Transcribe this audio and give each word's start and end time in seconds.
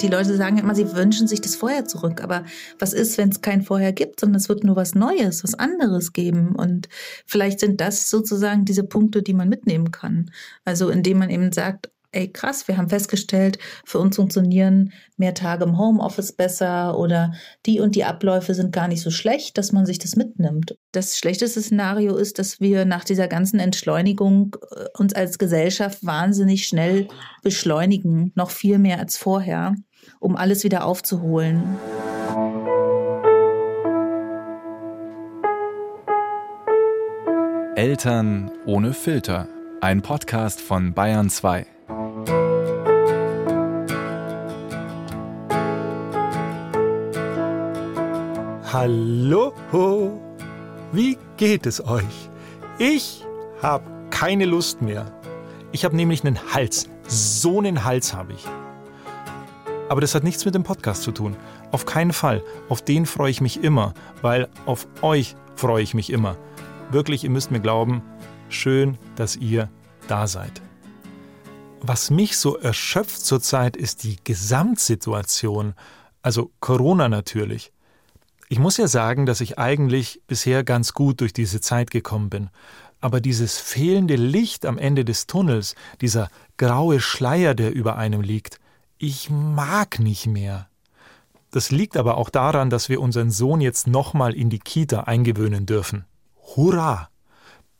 die 0.00 0.08
Leute 0.08 0.36
sagen 0.36 0.58
immer, 0.58 0.74
sie 0.74 0.94
wünschen 0.94 1.26
sich 1.26 1.40
das 1.40 1.56
Vorher 1.56 1.84
zurück. 1.84 2.22
Aber 2.22 2.44
was 2.78 2.92
ist, 2.92 3.18
wenn 3.18 3.28
es 3.28 3.40
kein 3.40 3.62
Vorher 3.62 3.92
gibt, 3.92 4.20
sondern 4.20 4.36
es 4.36 4.48
wird 4.48 4.64
nur 4.64 4.76
was 4.76 4.94
Neues, 4.94 5.44
was 5.44 5.54
anderes 5.54 6.12
geben? 6.12 6.54
Und 6.54 6.88
vielleicht 7.26 7.60
sind 7.60 7.80
das 7.80 8.10
sozusagen 8.10 8.64
diese 8.64 8.84
Punkte, 8.84 9.22
die 9.22 9.34
man 9.34 9.48
mitnehmen 9.48 9.90
kann. 9.90 10.30
Also 10.64 10.90
indem 10.90 11.18
man 11.18 11.30
eben 11.30 11.52
sagt, 11.52 11.90
ey 12.12 12.28
krass, 12.28 12.66
wir 12.66 12.76
haben 12.76 12.88
festgestellt, 12.88 13.58
für 13.84 13.98
uns 13.98 14.16
funktionieren 14.16 14.92
mehr 15.16 15.34
Tage 15.34 15.64
im 15.64 15.78
Homeoffice 15.78 16.32
besser 16.32 16.98
oder 16.98 17.32
die 17.66 17.80
und 17.80 17.94
die 17.94 18.04
Abläufe 18.04 18.54
sind 18.54 18.72
gar 18.72 18.88
nicht 18.88 19.02
so 19.02 19.10
schlecht, 19.10 19.58
dass 19.58 19.72
man 19.72 19.86
sich 19.86 19.98
das 19.98 20.16
mitnimmt. 20.16 20.76
Das 20.92 21.18
schlechteste 21.18 21.62
Szenario 21.62 22.16
ist, 22.16 22.38
dass 22.38 22.60
wir 22.60 22.84
nach 22.84 23.04
dieser 23.04 23.28
ganzen 23.28 23.60
Entschleunigung 23.60 24.56
äh, 24.74 24.86
uns 24.98 25.14
als 25.14 25.38
Gesellschaft 25.38 26.04
wahnsinnig 26.04 26.66
schnell 26.66 27.08
beschleunigen, 27.42 28.32
noch 28.34 28.50
viel 28.50 28.78
mehr 28.78 28.98
als 28.98 29.16
vorher, 29.16 29.74
um 30.18 30.36
alles 30.36 30.64
wieder 30.64 30.84
aufzuholen. 30.84 31.78
Eltern 37.76 38.50
ohne 38.66 38.92
Filter. 38.92 39.48
Ein 39.80 40.02
Podcast 40.02 40.60
von 40.60 40.92
Bayern 40.92 41.30
2. 41.30 41.66
Hallo, 48.72 50.20
wie 50.92 51.16
geht 51.38 51.64
es 51.64 51.84
euch? 51.84 52.04
Ich 52.78 53.24
habe 53.62 53.84
keine 54.10 54.44
Lust 54.44 54.82
mehr. 54.82 55.06
Ich 55.72 55.84
habe 55.84 55.96
nämlich 55.96 56.24
einen 56.24 56.38
Hals. 56.52 56.88
So 57.08 57.58
einen 57.58 57.84
Hals 57.84 58.12
habe 58.14 58.34
ich. 58.34 58.46
Aber 59.90 60.00
das 60.00 60.14
hat 60.14 60.22
nichts 60.22 60.44
mit 60.44 60.54
dem 60.54 60.62
Podcast 60.62 61.02
zu 61.02 61.10
tun. 61.10 61.36
Auf 61.72 61.84
keinen 61.84 62.12
Fall. 62.12 62.44
Auf 62.68 62.80
den 62.80 63.06
freue 63.06 63.32
ich 63.32 63.40
mich 63.40 63.64
immer, 63.64 63.92
weil 64.22 64.48
auf 64.64 64.86
euch 65.02 65.34
freue 65.56 65.82
ich 65.82 65.94
mich 65.94 66.10
immer. 66.10 66.36
Wirklich, 66.92 67.24
ihr 67.24 67.30
müsst 67.30 67.50
mir 67.50 67.58
glauben, 67.58 68.00
schön, 68.48 68.98
dass 69.16 69.34
ihr 69.34 69.68
da 70.06 70.28
seid. 70.28 70.62
Was 71.80 72.08
mich 72.08 72.36
so 72.36 72.56
erschöpft 72.56 73.20
zurzeit 73.20 73.76
ist 73.76 74.04
die 74.04 74.18
Gesamtsituation, 74.22 75.74
also 76.22 76.52
Corona 76.60 77.08
natürlich. 77.08 77.72
Ich 78.48 78.60
muss 78.60 78.76
ja 78.76 78.86
sagen, 78.86 79.26
dass 79.26 79.40
ich 79.40 79.58
eigentlich 79.58 80.22
bisher 80.28 80.62
ganz 80.62 80.94
gut 80.94 81.20
durch 81.20 81.32
diese 81.32 81.60
Zeit 81.60 81.90
gekommen 81.90 82.30
bin. 82.30 82.50
Aber 83.00 83.20
dieses 83.20 83.58
fehlende 83.58 84.14
Licht 84.14 84.66
am 84.66 84.78
Ende 84.78 85.04
des 85.04 85.26
Tunnels, 85.26 85.74
dieser 86.00 86.28
graue 86.58 87.00
Schleier, 87.00 87.56
der 87.56 87.74
über 87.74 87.96
einem 87.96 88.20
liegt, 88.20 88.60
ich 89.00 89.30
mag 89.30 89.98
nicht 89.98 90.26
mehr. 90.26 90.68
Das 91.50 91.70
liegt 91.70 91.96
aber 91.96 92.18
auch 92.18 92.28
daran, 92.28 92.68
dass 92.68 92.90
wir 92.90 93.00
unseren 93.00 93.30
Sohn 93.30 93.60
jetzt 93.60 93.86
nochmal 93.86 94.34
in 94.34 94.50
die 94.50 94.58
Kita 94.58 95.00
eingewöhnen 95.04 95.64
dürfen. 95.66 96.04
Hurra! 96.54 97.08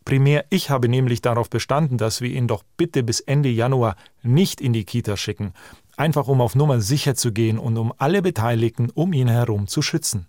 Primär 0.06 0.46
ich 0.48 0.70
habe 0.70 0.88
nämlich 0.88 1.20
darauf 1.20 1.50
bestanden, 1.50 1.98
dass 1.98 2.22
wir 2.22 2.30
ihn 2.30 2.48
doch 2.48 2.64
bitte 2.78 3.02
bis 3.02 3.20
Ende 3.20 3.50
Januar 3.50 3.96
nicht 4.22 4.62
in 4.62 4.72
die 4.72 4.84
Kita 4.84 5.18
schicken, 5.18 5.52
einfach 5.96 6.26
um 6.26 6.40
auf 6.40 6.54
Nummer 6.54 6.80
sicher 6.80 7.14
zu 7.14 7.32
gehen 7.32 7.58
und 7.58 7.76
um 7.76 7.92
alle 7.98 8.22
Beteiligten 8.22 8.88
um 8.88 9.12
ihn 9.12 9.28
herum 9.28 9.68
zu 9.68 9.82
schützen. 9.82 10.26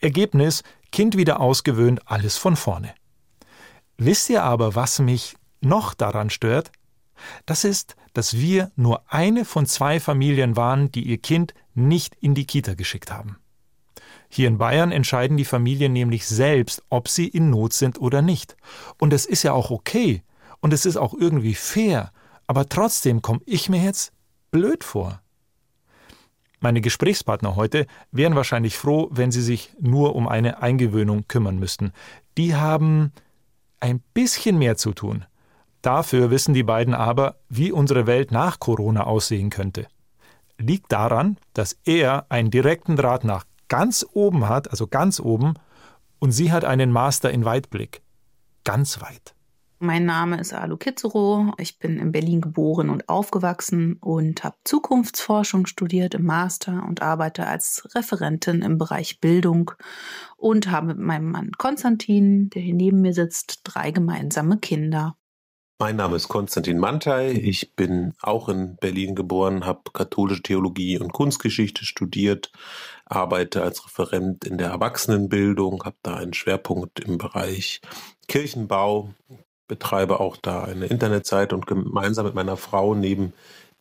Ergebnis 0.00 0.62
Kind 0.90 1.18
wieder 1.18 1.38
ausgewöhnt, 1.38 2.00
alles 2.06 2.38
von 2.38 2.56
vorne. 2.56 2.94
Wisst 3.98 4.30
ihr 4.30 4.42
aber, 4.42 4.74
was 4.74 5.00
mich 5.00 5.36
noch 5.60 5.92
daran 5.92 6.30
stört? 6.30 6.72
Das 7.44 7.64
ist, 7.64 7.96
dass 8.12 8.36
wir 8.36 8.70
nur 8.76 9.02
eine 9.12 9.44
von 9.44 9.66
zwei 9.66 10.00
Familien 10.00 10.56
waren, 10.56 10.90
die 10.90 11.02
ihr 11.02 11.18
Kind 11.18 11.54
nicht 11.74 12.14
in 12.20 12.34
die 12.34 12.46
Kita 12.46 12.74
geschickt 12.74 13.10
haben. 13.10 13.36
Hier 14.28 14.48
in 14.48 14.58
Bayern 14.58 14.92
entscheiden 14.92 15.36
die 15.36 15.44
Familien 15.44 15.92
nämlich 15.92 16.26
selbst, 16.26 16.82
ob 16.88 17.08
sie 17.08 17.28
in 17.28 17.50
Not 17.50 17.72
sind 17.72 18.00
oder 18.00 18.22
nicht. 18.22 18.56
Und 18.98 19.12
es 19.12 19.24
ist 19.24 19.42
ja 19.42 19.52
auch 19.52 19.70
okay. 19.70 20.22
Und 20.60 20.72
es 20.72 20.86
ist 20.86 20.96
auch 20.96 21.14
irgendwie 21.14 21.54
fair. 21.54 22.12
Aber 22.46 22.68
trotzdem 22.68 23.22
komme 23.22 23.40
ich 23.46 23.68
mir 23.68 23.82
jetzt 23.82 24.12
blöd 24.50 24.84
vor. 24.84 25.20
Meine 26.60 26.80
Gesprächspartner 26.80 27.54
heute 27.54 27.86
wären 28.10 28.34
wahrscheinlich 28.34 28.76
froh, 28.76 29.08
wenn 29.10 29.30
sie 29.30 29.42
sich 29.42 29.72
nur 29.78 30.16
um 30.16 30.26
eine 30.26 30.62
Eingewöhnung 30.62 31.28
kümmern 31.28 31.58
müssten. 31.58 31.92
Die 32.36 32.54
haben 32.54 33.12
ein 33.78 34.00
bisschen 34.14 34.58
mehr 34.58 34.76
zu 34.76 34.92
tun. 34.92 35.24
Dafür 35.86 36.32
wissen 36.32 36.52
die 36.52 36.64
beiden 36.64 36.94
aber, 36.94 37.36
wie 37.48 37.70
unsere 37.70 38.08
Welt 38.08 38.32
nach 38.32 38.58
Corona 38.58 39.04
aussehen 39.04 39.50
könnte. 39.50 39.86
Liegt 40.58 40.90
daran, 40.90 41.36
dass 41.54 41.78
er 41.84 42.26
einen 42.28 42.50
direkten 42.50 42.96
Draht 42.96 43.22
nach 43.22 43.44
ganz 43.68 44.04
oben 44.12 44.48
hat, 44.48 44.68
also 44.68 44.88
ganz 44.88 45.20
oben, 45.20 45.54
und 46.18 46.32
sie 46.32 46.50
hat 46.50 46.64
einen 46.64 46.90
Master 46.90 47.30
in 47.30 47.44
Weitblick. 47.44 48.02
Ganz 48.64 49.00
weit. 49.00 49.36
Mein 49.78 50.06
Name 50.06 50.40
ist 50.40 50.52
Alu 50.52 50.76
Kitzero. 50.76 51.52
Ich 51.56 51.78
bin 51.78 52.00
in 52.00 52.10
Berlin 52.10 52.40
geboren 52.40 52.90
und 52.90 53.08
aufgewachsen 53.08 53.98
und 54.00 54.42
habe 54.42 54.56
Zukunftsforschung 54.64 55.66
studiert 55.66 56.14
im 56.14 56.24
Master 56.24 56.84
und 56.84 57.00
arbeite 57.00 57.46
als 57.46 57.88
Referentin 57.94 58.62
im 58.62 58.76
Bereich 58.76 59.20
Bildung 59.20 59.70
und 60.36 60.68
habe 60.68 60.88
mit 60.88 60.98
meinem 60.98 61.30
Mann 61.30 61.52
Konstantin, 61.52 62.50
der 62.50 62.62
hier 62.62 62.74
neben 62.74 63.02
mir 63.02 63.14
sitzt, 63.14 63.60
drei 63.62 63.92
gemeinsame 63.92 64.58
Kinder. 64.58 65.14
Mein 65.78 65.96
Name 65.96 66.16
ist 66.16 66.28
Konstantin 66.28 66.78
Mantei. 66.78 67.32
Ich 67.32 67.74
bin 67.74 68.14
auch 68.22 68.48
in 68.48 68.76
Berlin 68.76 69.14
geboren, 69.14 69.66
habe 69.66 69.90
katholische 69.92 70.40
Theologie 70.40 70.98
und 70.98 71.12
Kunstgeschichte 71.12 71.84
studiert, 71.84 72.50
arbeite 73.04 73.60
als 73.60 73.84
Referent 73.84 74.46
in 74.46 74.56
der 74.56 74.70
Erwachsenenbildung, 74.70 75.84
habe 75.84 75.96
da 76.02 76.14
einen 76.14 76.32
Schwerpunkt 76.32 77.00
im 77.00 77.18
Bereich 77.18 77.82
Kirchenbau, 78.26 79.12
betreibe 79.68 80.18
auch 80.18 80.38
da 80.38 80.64
eine 80.64 80.86
Internetseite 80.86 81.54
und 81.54 81.66
gemeinsam 81.66 82.24
mit 82.24 82.34
meiner 82.34 82.56
Frau 82.56 82.94
neben 82.94 83.34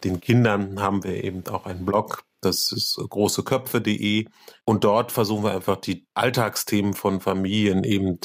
den 0.04 0.20
Kindern 0.20 0.82
haben 0.82 1.02
wir 1.06 1.24
eben 1.24 1.48
auch 1.48 1.66
einen 1.66 1.86
Blog, 1.86 2.26
das 2.42 2.74
ist 2.74 3.00
großeköpfe.de 3.10 4.26
und 4.66 4.84
dort 4.84 5.14
versuchen 5.14 5.46
wir 5.46 5.54
einfach 5.54 5.78
die 5.78 6.06
Alltagsthemen 6.14 6.94
von 6.94 7.22
Familien 7.22 7.84
eben 7.86 8.20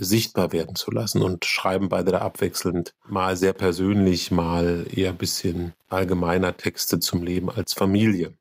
sichtbar 0.00 0.52
werden 0.52 0.74
zu 0.74 0.90
lassen 0.90 1.22
und 1.22 1.44
schreiben 1.44 1.88
beide 1.88 2.12
da 2.12 2.18
abwechselnd 2.18 2.94
mal 3.06 3.36
sehr 3.36 3.52
persönlich, 3.52 4.30
mal 4.30 4.86
eher 4.92 5.10
ein 5.10 5.18
bisschen 5.18 5.74
allgemeiner 5.88 6.56
Texte 6.56 6.98
zum 6.98 7.22
Leben 7.22 7.50
als 7.50 7.74
Familie. 7.74 8.32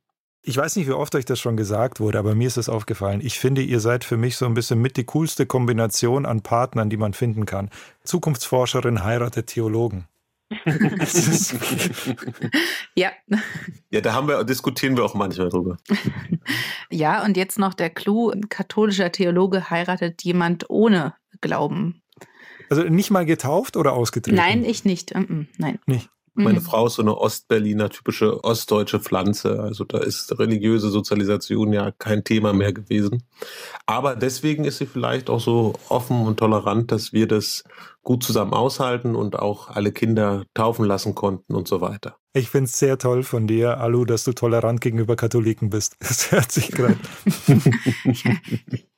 Ich 0.42 0.56
weiß 0.56 0.78
nicht, 0.78 0.88
wie 0.88 0.94
oft 0.94 1.14
euch 1.16 1.25
das 1.25 1.40
schon 1.40 1.58
gesagt 1.58 2.00
wurde, 2.00 2.18
aber 2.18 2.34
mir 2.34 2.47
ist 2.47 2.58
es 2.58 2.70
aufgefallen. 2.70 3.20
Ich 3.22 3.38
finde, 3.38 3.62
ihr 3.62 3.81
seid 3.81 4.06
für 4.06 4.16
mich 4.16 4.38
so 4.38 4.46
ein 4.46 4.53
bisschen 4.53 4.81
mit 4.81 4.96
die 4.96 5.03
coolste 5.03 5.46
Kombination 5.46 6.25
an 6.25 6.42
Partnern, 6.42 6.90
die 6.90 6.97
man 6.97 7.14
finden 7.14 7.46
kann. 7.46 7.70
Zukunftsforscherin 8.03 9.03
heiratet 9.03 9.47
Theologen. 9.47 10.08
ja. 12.96 13.12
Ja, 13.91 14.02
da 14.02 14.14
haben 14.14 14.28
wir, 14.28 14.44
diskutieren 14.44 14.97
wir 14.97 15.06
auch 15.06 15.14
manchmal 15.14 15.50
drüber. 15.50 15.78
ja, 16.90 17.24
und 17.24 17.38
jetzt 17.38 17.59
noch 17.59 17.76
der 17.76 17.91
Clou: 17.91 18.31
ein 18.31 18.50
katholischer 18.50 19.12
Theologe 19.12 19.70
heiratet 19.70 20.24
jemand 20.24 20.68
ohne 20.70 21.14
Glauben. 21.41 22.01
Also 22.69 22.83
nicht 22.83 23.09
mal 23.09 23.25
getauft 23.25 23.77
oder 23.77 23.94
ausgetreten? 23.94 24.38
Nein, 24.38 24.63
ich 24.63 24.85
nicht. 24.85 25.13
Nein. 25.16 25.79
Nicht. 25.85 26.09
Meine 26.35 26.59
mhm. 26.59 26.63
Frau 26.63 26.88
ist 26.88 26.95
so 26.95 27.01
eine 27.01 27.17
Ostberliner, 27.17 27.89
typische 27.89 28.44
ostdeutsche 28.44 29.00
Pflanze. 29.00 29.59
Also 29.61 29.83
da 29.83 29.97
ist 29.97 30.39
religiöse 30.39 30.89
Sozialisation 30.89 31.73
ja 31.73 31.91
kein 31.91 32.23
Thema 32.23 32.53
mehr 32.53 32.72
gewesen. 32.72 33.23
Aber 33.85 34.16
deswegen 34.16 34.63
ist 34.63 34.78
sie 34.78 34.85
vielleicht 34.85 35.29
auch 35.29 35.41
so 35.41 35.73
offen 35.89 36.25
und 36.25 36.38
tolerant, 36.38 36.94
dass 36.94 37.11
wir 37.11 37.28
das 37.28 37.66
gut 38.03 38.23
zusammen 38.23 38.53
aushalten 38.53 39.16
und 39.16 39.38
auch 39.38 39.69
alle 39.69 39.91
Kinder 39.91 40.45
taufen 40.53 40.85
lassen 40.85 41.13
konnten 41.13 41.55
und 41.55 41.67
so 41.67 41.81
weiter. 41.81 42.16
Ich 42.33 42.49
finde 42.49 42.66
es 42.66 42.79
sehr 42.79 42.97
toll 42.97 43.23
von 43.23 43.46
dir, 43.46 43.79
Alu, 43.79 44.05
dass 44.05 44.23
du 44.23 44.31
tolerant 44.31 44.79
gegenüber 44.79 45.16
Katholiken 45.16 45.69
bist. 45.69 45.97
Das 46.09 46.31
hört 46.31 46.52
sich 46.52 46.72
gerade. 46.72 46.97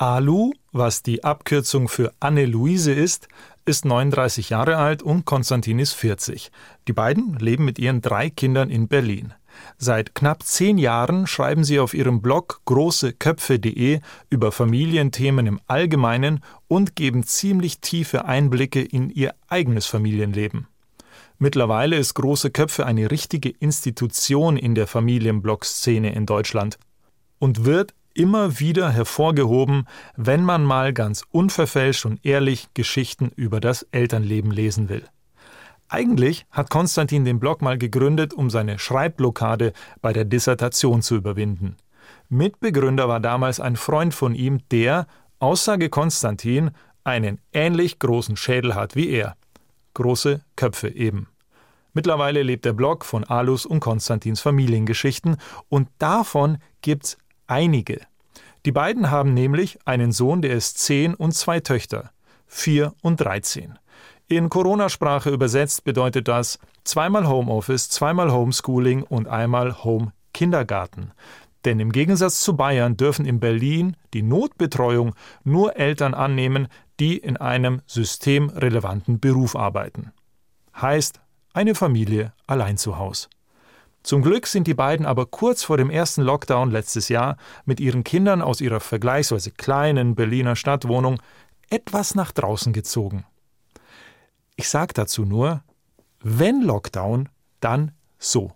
Alu, 0.00 0.54
was 0.72 1.02
die 1.02 1.24
Abkürzung 1.24 1.86
für 1.86 2.10
Anne-Luise 2.20 2.90
ist, 2.90 3.28
ist 3.66 3.84
39 3.84 4.48
Jahre 4.48 4.78
alt 4.78 5.02
und 5.02 5.26
Konstantin 5.26 5.78
ist 5.78 5.92
40. 5.92 6.50
Die 6.88 6.94
beiden 6.94 7.38
leben 7.38 7.66
mit 7.66 7.78
ihren 7.78 8.00
drei 8.00 8.30
Kindern 8.30 8.70
in 8.70 8.88
Berlin. 8.88 9.34
Seit 9.76 10.14
knapp 10.14 10.42
zehn 10.42 10.78
Jahren 10.78 11.26
schreiben 11.26 11.64
sie 11.64 11.78
auf 11.78 11.92
ihrem 11.92 12.22
Blog 12.22 12.62
großeköpfe.de 12.64 14.00
über 14.30 14.52
Familienthemen 14.52 15.46
im 15.46 15.60
Allgemeinen 15.66 16.40
und 16.66 16.96
geben 16.96 17.24
ziemlich 17.24 17.80
tiefe 17.80 18.24
Einblicke 18.24 18.80
in 18.80 19.10
ihr 19.10 19.34
eigenes 19.48 19.84
Familienleben. 19.84 20.66
Mittlerweile 21.36 21.96
ist 21.96 22.14
Große 22.14 22.50
Köpfe 22.50 22.86
eine 22.86 23.10
richtige 23.10 23.50
Institution 23.50 24.56
in 24.56 24.74
der 24.74 24.86
Familienblog-Szene 24.86 26.14
in 26.14 26.24
Deutschland 26.24 26.78
und 27.38 27.66
wird 27.66 27.92
immer 28.20 28.60
wieder 28.60 28.90
hervorgehoben, 28.90 29.86
wenn 30.14 30.44
man 30.44 30.62
mal 30.62 30.92
ganz 30.92 31.24
unverfälscht 31.30 32.04
und 32.04 32.22
ehrlich 32.22 32.68
Geschichten 32.74 33.30
über 33.34 33.60
das 33.60 33.82
Elternleben 33.92 34.50
lesen 34.50 34.90
will. 34.90 35.04
Eigentlich 35.88 36.44
hat 36.50 36.68
Konstantin 36.68 37.24
den 37.24 37.40
Blog 37.40 37.62
mal 37.62 37.78
gegründet, 37.78 38.34
um 38.34 38.50
seine 38.50 38.78
Schreibblockade 38.78 39.72
bei 40.02 40.12
der 40.12 40.26
Dissertation 40.26 41.00
zu 41.00 41.16
überwinden. 41.16 41.78
Mitbegründer 42.28 43.08
war 43.08 43.20
damals 43.20 43.58
ein 43.58 43.76
Freund 43.76 44.12
von 44.12 44.34
ihm, 44.34 44.60
der, 44.70 45.06
Aussage 45.38 45.88
Konstantin, 45.88 46.72
einen 47.04 47.40
ähnlich 47.54 47.98
großen 47.98 48.36
Schädel 48.36 48.74
hat 48.74 48.96
wie 48.96 49.08
er. 49.08 49.34
Große 49.94 50.42
Köpfe 50.56 50.88
eben. 50.88 51.26
Mittlerweile 51.94 52.42
lebt 52.42 52.66
der 52.66 52.74
Blog 52.74 53.06
von 53.06 53.24
Alus 53.24 53.64
und 53.64 53.80
Konstantins 53.80 54.42
Familiengeschichten 54.42 55.38
und 55.70 55.88
davon 55.98 56.58
gibt's 56.82 57.16
einige. 57.46 58.09
Die 58.66 58.72
beiden 58.72 59.10
haben 59.10 59.32
nämlich 59.32 59.78
einen 59.86 60.12
Sohn, 60.12 60.42
der 60.42 60.52
ist 60.52 60.78
zehn 60.78 61.14
und 61.14 61.32
zwei 61.32 61.60
Töchter, 61.60 62.10
vier 62.46 62.94
und 63.02 63.20
dreizehn. 63.20 63.78
In 64.28 64.48
Corona-Sprache 64.48 65.30
übersetzt 65.30 65.84
bedeutet 65.84 66.28
das 66.28 66.58
zweimal 66.84 67.26
Homeoffice, 67.26 67.88
zweimal 67.88 68.30
Homeschooling 68.30 69.02
und 69.02 69.28
einmal 69.28 69.82
Home 69.82 70.12
Kindergarten. 70.32 71.12
Denn 71.64 71.80
im 71.80 71.90
Gegensatz 71.90 72.40
zu 72.40 72.56
Bayern 72.56 72.96
dürfen 72.96 73.26
in 73.26 73.40
Berlin 73.40 73.96
die 74.14 74.22
Notbetreuung 74.22 75.14
nur 75.42 75.76
Eltern 75.76 76.14
annehmen, 76.14 76.68
die 77.00 77.18
in 77.18 77.36
einem 77.38 77.82
systemrelevanten 77.86 79.20
Beruf 79.20 79.56
arbeiten. 79.56 80.12
Heißt, 80.80 81.20
eine 81.52 81.74
Familie 81.74 82.32
allein 82.46 82.76
zu 82.76 82.98
Haus. 82.98 83.28
Zum 84.02 84.22
Glück 84.22 84.46
sind 84.46 84.66
die 84.66 84.74
beiden 84.74 85.04
aber 85.04 85.26
kurz 85.26 85.62
vor 85.62 85.76
dem 85.76 85.90
ersten 85.90 86.22
Lockdown 86.22 86.70
letztes 86.70 87.08
Jahr 87.08 87.36
mit 87.64 87.80
ihren 87.80 88.02
Kindern 88.02 88.40
aus 88.40 88.60
ihrer 88.60 88.80
vergleichsweise 88.80 89.50
kleinen 89.50 90.14
Berliner 90.14 90.56
Stadtwohnung 90.56 91.20
etwas 91.68 92.14
nach 92.14 92.32
draußen 92.32 92.72
gezogen. 92.72 93.24
Ich 94.56 94.68
sage 94.68 94.94
dazu 94.94 95.24
nur, 95.24 95.62
wenn 96.22 96.62
Lockdown, 96.62 97.28
dann 97.60 97.92
so. 98.18 98.52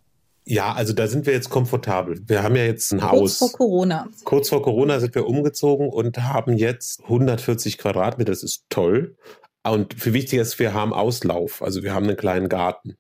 Ja, 0.47 0.75
also 0.75 0.93
da 0.93 1.07
sind 1.07 1.25
wir 1.25 1.33
jetzt 1.33 1.49
komfortabel. 1.49 2.21
Wir 2.27 2.43
haben 2.43 2.57
ja 2.57 2.65
jetzt 2.65 2.93
ein 2.93 3.01
Kurz 3.01 3.13
Haus. 3.13 3.39
vor 3.39 3.53
Corona. 3.53 4.09
Kurz 4.25 4.51
vor 4.51 4.63
Corona 4.63 5.01
sind 5.01 5.15
wir 5.15 5.27
umgezogen 5.27 5.89
und 5.89 6.19
haben 6.19 6.59
jetzt 6.59 7.03
140 7.05 7.79
Quadratmeter. 7.79 8.33
Das 8.33 8.43
ist 8.43 8.65
toll. 8.69 9.17
Und 9.63 9.95
viel 9.95 10.13
wichtiger 10.13 10.43
ist, 10.43 10.59
wir 10.59 10.75
haben 10.75 10.93
Auslauf. 10.93 11.63
Also 11.63 11.83
wir 11.83 11.95
haben 11.95 12.05
einen 12.07 12.19
kleinen 12.19 12.51
Garten. 12.51 12.97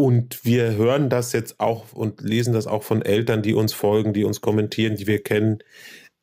Und 0.00 0.46
wir 0.46 0.76
hören 0.76 1.10
das 1.10 1.34
jetzt 1.34 1.60
auch 1.60 1.92
und 1.92 2.22
lesen 2.22 2.54
das 2.54 2.66
auch 2.66 2.82
von 2.82 3.02
Eltern, 3.02 3.42
die 3.42 3.52
uns 3.52 3.74
folgen, 3.74 4.14
die 4.14 4.24
uns 4.24 4.40
kommentieren, 4.40 4.96
die 4.96 5.06
wir 5.06 5.22
kennen. 5.22 5.58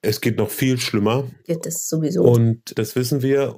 Es 0.01 0.19
geht 0.19 0.37
noch 0.37 0.49
viel 0.49 0.79
schlimmer. 0.79 1.27
Geht 1.43 1.63
es 1.67 1.87
sowieso. 1.87 2.23
Und 2.23 2.75
das 2.79 2.95
wissen 2.95 3.21
wir. 3.21 3.55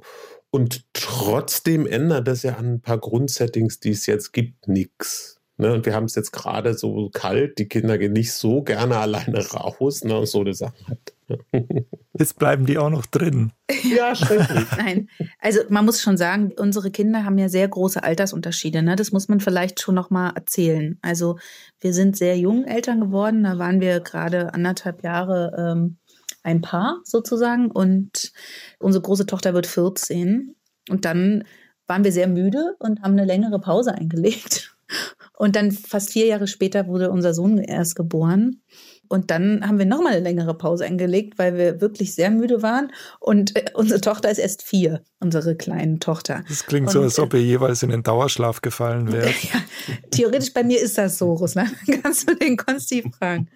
Und 0.50 0.84
trotzdem 0.92 1.86
ändert 1.86 2.28
das 2.28 2.42
ja 2.42 2.56
an 2.56 2.74
ein 2.74 2.80
paar 2.82 2.98
Grundsettings, 2.98 3.80
die 3.80 3.92
es 3.92 4.04
jetzt 4.04 4.32
gibt, 4.34 4.68
nichts. 4.68 5.40
Ne? 5.56 5.72
Und 5.72 5.86
wir 5.86 5.94
haben 5.94 6.04
es 6.04 6.16
jetzt 6.16 6.32
gerade 6.32 6.74
so 6.74 7.08
kalt, 7.08 7.58
die 7.58 7.68
Kinder 7.68 7.96
gehen 7.96 8.12
nicht 8.12 8.34
so 8.34 8.62
gerne 8.62 8.96
alleine 8.98 9.46
raus, 9.46 10.04
ne? 10.04 10.18
und 10.18 10.26
so 10.26 10.40
eine 10.40 10.52
Sache 10.52 10.86
hat. 10.86 11.09
Jetzt 12.18 12.38
bleiben 12.38 12.66
die 12.66 12.78
auch 12.78 12.90
noch 12.90 13.06
drin. 13.06 13.52
Ja, 13.82 14.14
schrecklich. 14.14 14.66
Nein, 14.76 15.08
also 15.38 15.60
man 15.68 15.84
muss 15.84 16.02
schon 16.02 16.16
sagen, 16.16 16.52
unsere 16.58 16.90
Kinder 16.90 17.24
haben 17.24 17.38
ja 17.38 17.48
sehr 17.48 17.68
große 17.68 18.02
Altersunterschiede. 18.02 18.82
Ne? 18.82 18.96
Das 18.96 19.12
muss 19.12 19.28
man 19.28 19.40
vielleicht 19.40 19.80
schon 19.80 19.94
noch 19.94 20.10
mal 20.10 20.30
erzählen. 20.30 20.98
Also 21.02 21.38
wir 21.80 21.94
sind 21.94 22.16
sehr 22.16 22.38
jung 22.38 22.64
Eltern 22.64 23.00
geworden. 23.00 23.44
Da 23.44 23.58
waren 23.58 23.80
wir 23.80 24.00
gerade 24.00 24.52
anderthalb 24.54 25.02
Jahre 25.02 25.54
ähm, 25.56 25.96
ein 26.42 26.60
Paar 26.60 27.00
sozusagen 27.04 27.70
und 27.70 28.32
unsere 28.78 29.02
große 29.02 29.26
Tochter 29.26 29.54
wird 29.54 29.66
14 29.66 30.54
und 30.88 31.04
dann 31.04 31.44
waren 31.86 32.04
wir 32.04 32.12
sehr 32.12 32.28
müde 32.28 32.76
und 32.78 33.02
haben 33.02 33.12
eine 33.12 33.24
längere 33.24 33.60
Pause 33.60 33.94
eingelegt. 33.94 34.74
Und 35.36 35.56
dann 35.56 35.72
fast 35.72 36.12
vier 36.12 36.26
Jahre 36.26 36.46
später 36.46 36.86
wurde 36.86 37.10
unser 37.10 37.34
Sohn 37.34 37.58
erst 37.58 37.96
geboren. 37.96 38.62
Und 39.10 39.32
dann 39.32 39.66
haben 39.66 39.80
wir 39.80 39.86
nochmal 39.86 40.12
eine 40.12 40.22
längere 40.22 40.54
Pause 40.54 40.84
eingelegt, 40.84 41.36
weil 41.36 41.56
wir 41.56 41.80
wirklich 41.80 42.14
sehr 42.14 42.30
müde 42.30 42.62
waren. 42.62 42.92
Und 43.18 43.56
äh, 43.56 43.64
unsere 43.74 44.00
Tochter 44.00 44.30
ist 44.30 44.38
erst 44.38 44.62
vier, 44.62 45.02
unsere 45.18 45.56
kleine 45.56 45.98
Tochter. 45.98 46.44
Das 46.48 46.64
klingt 46.64 46.92
so, 46.92 47.00
Und, 47.00 47.06
als 47.06 47.18
ob 47.18 47.34
ihr 47.34 47.42
jeweils 47.42 47.82
in 47.82 47.90
den 47.90 48.04
Dauerschlaf 48.04 48.62
gefallen 48.62 49.10
wärt. 49.12 49.34
Ja, 49.42 49.60
theoretisch 50.12 50.54
bei 50.54 50.62
mir 50.62 50.80
ist 50.80 50.96
das 50.96 51.18
so, 51.18 51.32
Russland. 51.34 51.74
Kannst 52.02 52.30
du 52.30 52.36
den 52.36 52.56
Konsti 52.56 53.02
fragen. 53.18 53.48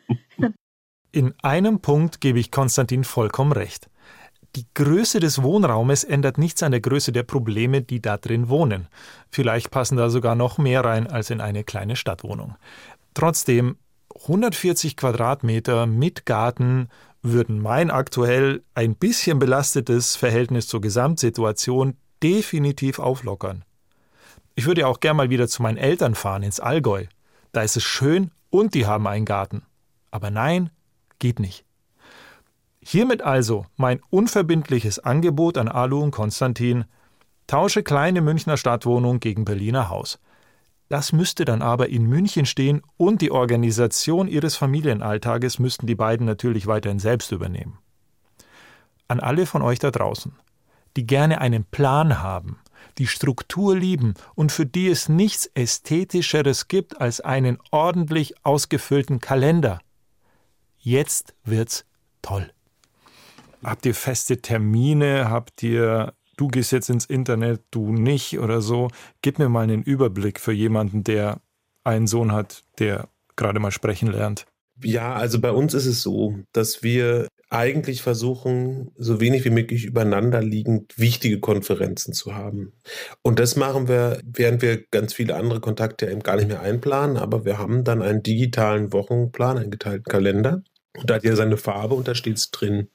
In 1.12 1.32
einem 1.40 1.78
Punkt 1.78 2.20
gebe 2.20 2.40
ich 2.40 2.50
Konstantin 2.50 3.04
vollkommen 3.04 3.52
recht. 3.52 3.88
Die 4.56 4.66
Größe 4.74 5.20
des 5.20 5.40
Wohnraumes 5.40 6.02
ändert 6.02 6.36
nichts 6.36 6.64
an 6.64 6.72
der 6.72 6.80
Größe 6.80 7.12
der 7.12 7.22
Probleme, 7.22 7.80
die 7.80 8.02
da 8.02 8.16
drin 8.16 8.48
wohnen. 8.48 8.88
Vielleicht 9.30 9.70
passen 9.70 9.96
da 9.96 10.10
sogar 10.10 10.34
noch 10.34 10.58
mehr 10.58 10.84
rein 10.84 11.06
als 11.06 11.30
in 11.30 11.40
eine 11.40 11.62
kleine 11.62 11.94
Stadtwohnung. 11.94 12.56
Trotzdem, 13.14 13.76
140 14.22 14.96
Quadratmeter 14.96 15.86
mit 15.86 16.24
Garten 16.24 16.88
würden 17.22 17.60
mein 17.60 17.90
aktuell 17.90 18.62
ein 18.74 18.94
bisschen 18.94 19.38
belastetes 19.38 20.16
Verhältnis 20.16 20.68
zur 20.68 20.80
Gesamtsituation 20.80 21.96
definitiv 22.22 22.98
auflockern. 22.98 23.64
Ich 24.54 24.66
würde 24.66 24.86
auch 24.86 25.00
gern 25.00 25.16
mal 25.16 25.30
wieder 25.30 25.48
zu 25.48 25.62
meinen 25.62 25.78
Eltern 25.78 26.14
fahren 26.14 26.42
ins 26.42 26.60
Allgäu. 26.60 27.06
Da 27.52 27.62
ist 27.62 27.76
es 27.76 27.82
schön 27.82 28.30
und 28.50 28.74
die 28.74 28.86
haben 28.86 29.06
einen 29.06 29.24
Garten. 29.24 29.62
Aber 30.10 30.30
nein, 30.30 30.70
geht 31.18 31.40
nicht. 31.40 31.64
Hiermit 32.80 33.22
also 33.22 33.66
mein 33.76 34.00
unverbindliches 34.10 34.98
Angebot 35.00 35.58
an 35.58 35.68
Alu 35.68 36.02
und 36.02 36.10
Konstantin. 36.12 36.84
Tausche 37.46 37.82
kleine 37.82 38.20
Münchner 38.20 38.56
Stadtwohnung 38.56 39.18
gegen 39.18 39.44
Berliner 39.44 39.88
Haus. 39.88 40.20
Das 40.88 41.12
müsste 41.12 41.44
dann 41.44 41.62
aber 41.62 41.88
in 41.88 42.04
München 42.04 42.46
stehen 42.46 42.82
und 42.96 43.22
die 43.22 43.30
Organisation 43.30 44.28
ihres 44.28 44.56
Familienalltages 44.56 45.58
müssten 45.58 45.86
die 45.86 45.94
beiden 45.94 46.26
natürlich 46.26 46.66
weiterhin 46.66 46.98
selbst 46.98 47.32
übernehmen. 47.32 47.78
An 49.08 49.20
alle 49.20 49.46
von 49.46 49.62
euch 49.62 49.78
da 49.78 49.90
draußen, 49.90 50.32
die 50.96 51.06
gerne 51.06 51.40
einen 51.40 51.64
Plan 51.64 52.22
haben, 52.22 52.58
die 52.98 53.06
Struktur 53.06 53.76
lieben 53.76 54.14
und 54.34 54.52
für 54.52 54.66
die 54.66 54.88
es 54.88 55.08
nichts 55.08 55.46
Ästhetischeres 55.46 56.68
gibt 56.68 57.00
als 57.00 57.20
einen 57.20 57.58
ordentlich 57.70 58.34
ausgefüllten 58.44 59.20
Kalender. 59.20 59.80
Jetzt 60.78 61.34
wird's 61.44 61.86
toll. 62.22 62.50
Habt 63.62 63.86
ihr 63.86 63.94
feste 63.94 64.42
Termine? 64.42 65.30
Habt 65.30 65.62
ihr, 65.62 66.12
du 66.36 66.48
gehst 66.48 66.72
jetzt 66.72 66.90
ins 66.90 67.06
Internet, 67.06 67.62
du 67.70 67.92
nicht 67.92 68.38
oder 68.38 68.60
so? 68.60 68.88
Gib 69.22 69.38
mir 69.38 69.48
mal 69.48 69.62
einen 69.62 69.82
Überblick 69.82 70.40
für 70.40 70.52
jemanden, 70.52 71.04
der 71.04 71.40
einen 71.84 72.06
Sohn 72.06 72.32
hat, 72.32 72.64
der 72.78 73.08
gerade 73.36 73.60
mal 73.60 73.70
sprechen 73.70 74.10
lernt. 74.10 74.46
Ja, 74.82 75.14
also 75.14 75.40
bei 75.40 75.52
uns 75.52 75.74
ist 75.74 75.86
es 75.86 76.02
so, 76.02 76.38
dass 76.52 76.82
wir 76.82 77.28
eigentlich 77.50 78.02
versuchen, 78.02 78.90
so 78.96 79.20
wenig 79.20 79.44
wie 79.44 79.50
möglich 79.50 79.84
übereinander 79.84 80.42
liegend 80.42 80.98
wichtige 80.98 81.38
Konferenzen 81.38 82.12
zu 82.12 82.34
haben. 82.34 82.72
Und 83.22 83.38
das 83.38 83.54
machen 83.54 83.86
wir, 83.86 84.20
während 84.24 84.62
wir 84.62 84.84
ganz 84.90 85.14
viele 85.14 85.36
andere 85.36 85.60
Kontakte 85.60 86.10
eben 86.10 86.22
gar 86.22 86.36
nicht 86.36 86.48
mehr 86.48 86.62
einplanen, 86.62 87.16
aber 87.16 87.44
wir 87.44 87.58
haben 87.58 87.84
dann 87.84 88.02
einen 88.02 88.24
digitalen 88.24 88.92
Wochenplan, 88.92 89.58
einen 89.58 89.70
geteilten 89.70 90.10
Kalender. 90.10 90.62
Und 90.96 91.10
da 91.10 91.14
hat 91.14 91.24
ja 91.24 91.36
seine 91.36 91.56
Farbe 91.56 91.94
und 91.94 92.08
da 92.08 92.14
steht's 92.14 92.50
drin. 92.50 92.88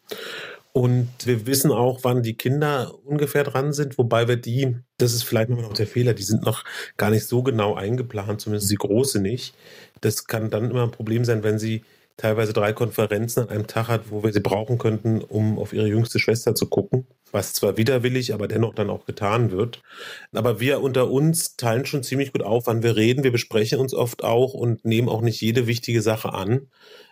Und 0.71 1.09
wir 1.25 1.47
wissen 1.47 1.71
auch, 1.71 1.99
wann 2.03 2.21
die 2.21 2.35
Kinder 2.35 2.93
ungefähr 3.03 3.43
dran 3.43 3.73
sind, 3.73 3.97
wobei 3.97 4.27
wir 4.27 4.37
die, 4.37 4.77
das 4.97 5.13
ist 5.13 5.23
vielleicht 5.23 5.49
immer 5.49 5.63
noch 5.63 5.73
der 5.73 5.87
Fehler, 5.87 6.13
die 6.13 6.23
sind 6.23 6.43
noch 6.43 6.63
gar 6.95 7.09
nicht 7.09 7.25
so 7.25 7.41
genau 7.41 7.75
eingeplant, 7.75 8.41
zumindest 8.41 8.71
die 8.71 8.75
große 8.75 9.19
nicht. 9.19 9.55
Das 10.01 10.25
kann 10.25 10.49
dann 10.49 10.69
immer 10.69 10.83
ein 10.83 10.91
Problem 10.91 11.25
sein, 11.25 11.43
wenn 11.43 11.57
sie 11.57 11.83
teilweise 12.19 12.53
drei 12.53 12.73
Konferenzen 12.73 13.43
an 13.43 13.49
einem 13.49 13.67
Tag 13.67 13.87
hat, 13.87 14.11
wo 14.11 14.23
wir 14.23 14.33
sie 14.33 14.41
brauchen 14.41 14.77
könnten, 14.77 15.21
um 15.21 15.57
auf 15.57 15.71
ihre 15.71 15.87
jüngste 15.87 16.19
Schwester 16.19 16.53
zu 16.53 16.67
gucken, 16.67 17.07
was 17.31 17.53
zwar 17.53 17.77
widerwillig, 17.77 18.33
aber 18.33 18.47
dennoch 18.47 18.75
dann 18.75 18.89
auch 18.89 19.05
getan 19.05 19.51
wird. 19.51 19.81
Aber 20.33 20.59
wir 20.59 20.81
unter 20.81 21.09
uns 21.09 21.55
teilen 21.55 21.85
schon 21.85 22.03
ziemlich 22.03 22.33
gut 22.33 22.43
auf, 22.43 22.67
wann 22.67 22.83
wir 22.83 22.97
reden. 22.97 23.23
Wir 23.23 23.31
besprechen 23.31 23.79
uns 23.79 23.93
oft 23.93 24.23
auch 24.23 24.53
und 24.53 24.83
nehmen 24.83 25.07
auch 25.07 25.21
nicht 25.21 25.39
jede 25.39 25.65
wichtige 25.65 26.01
Sache 26.01 26.33
an. 26.33 26.67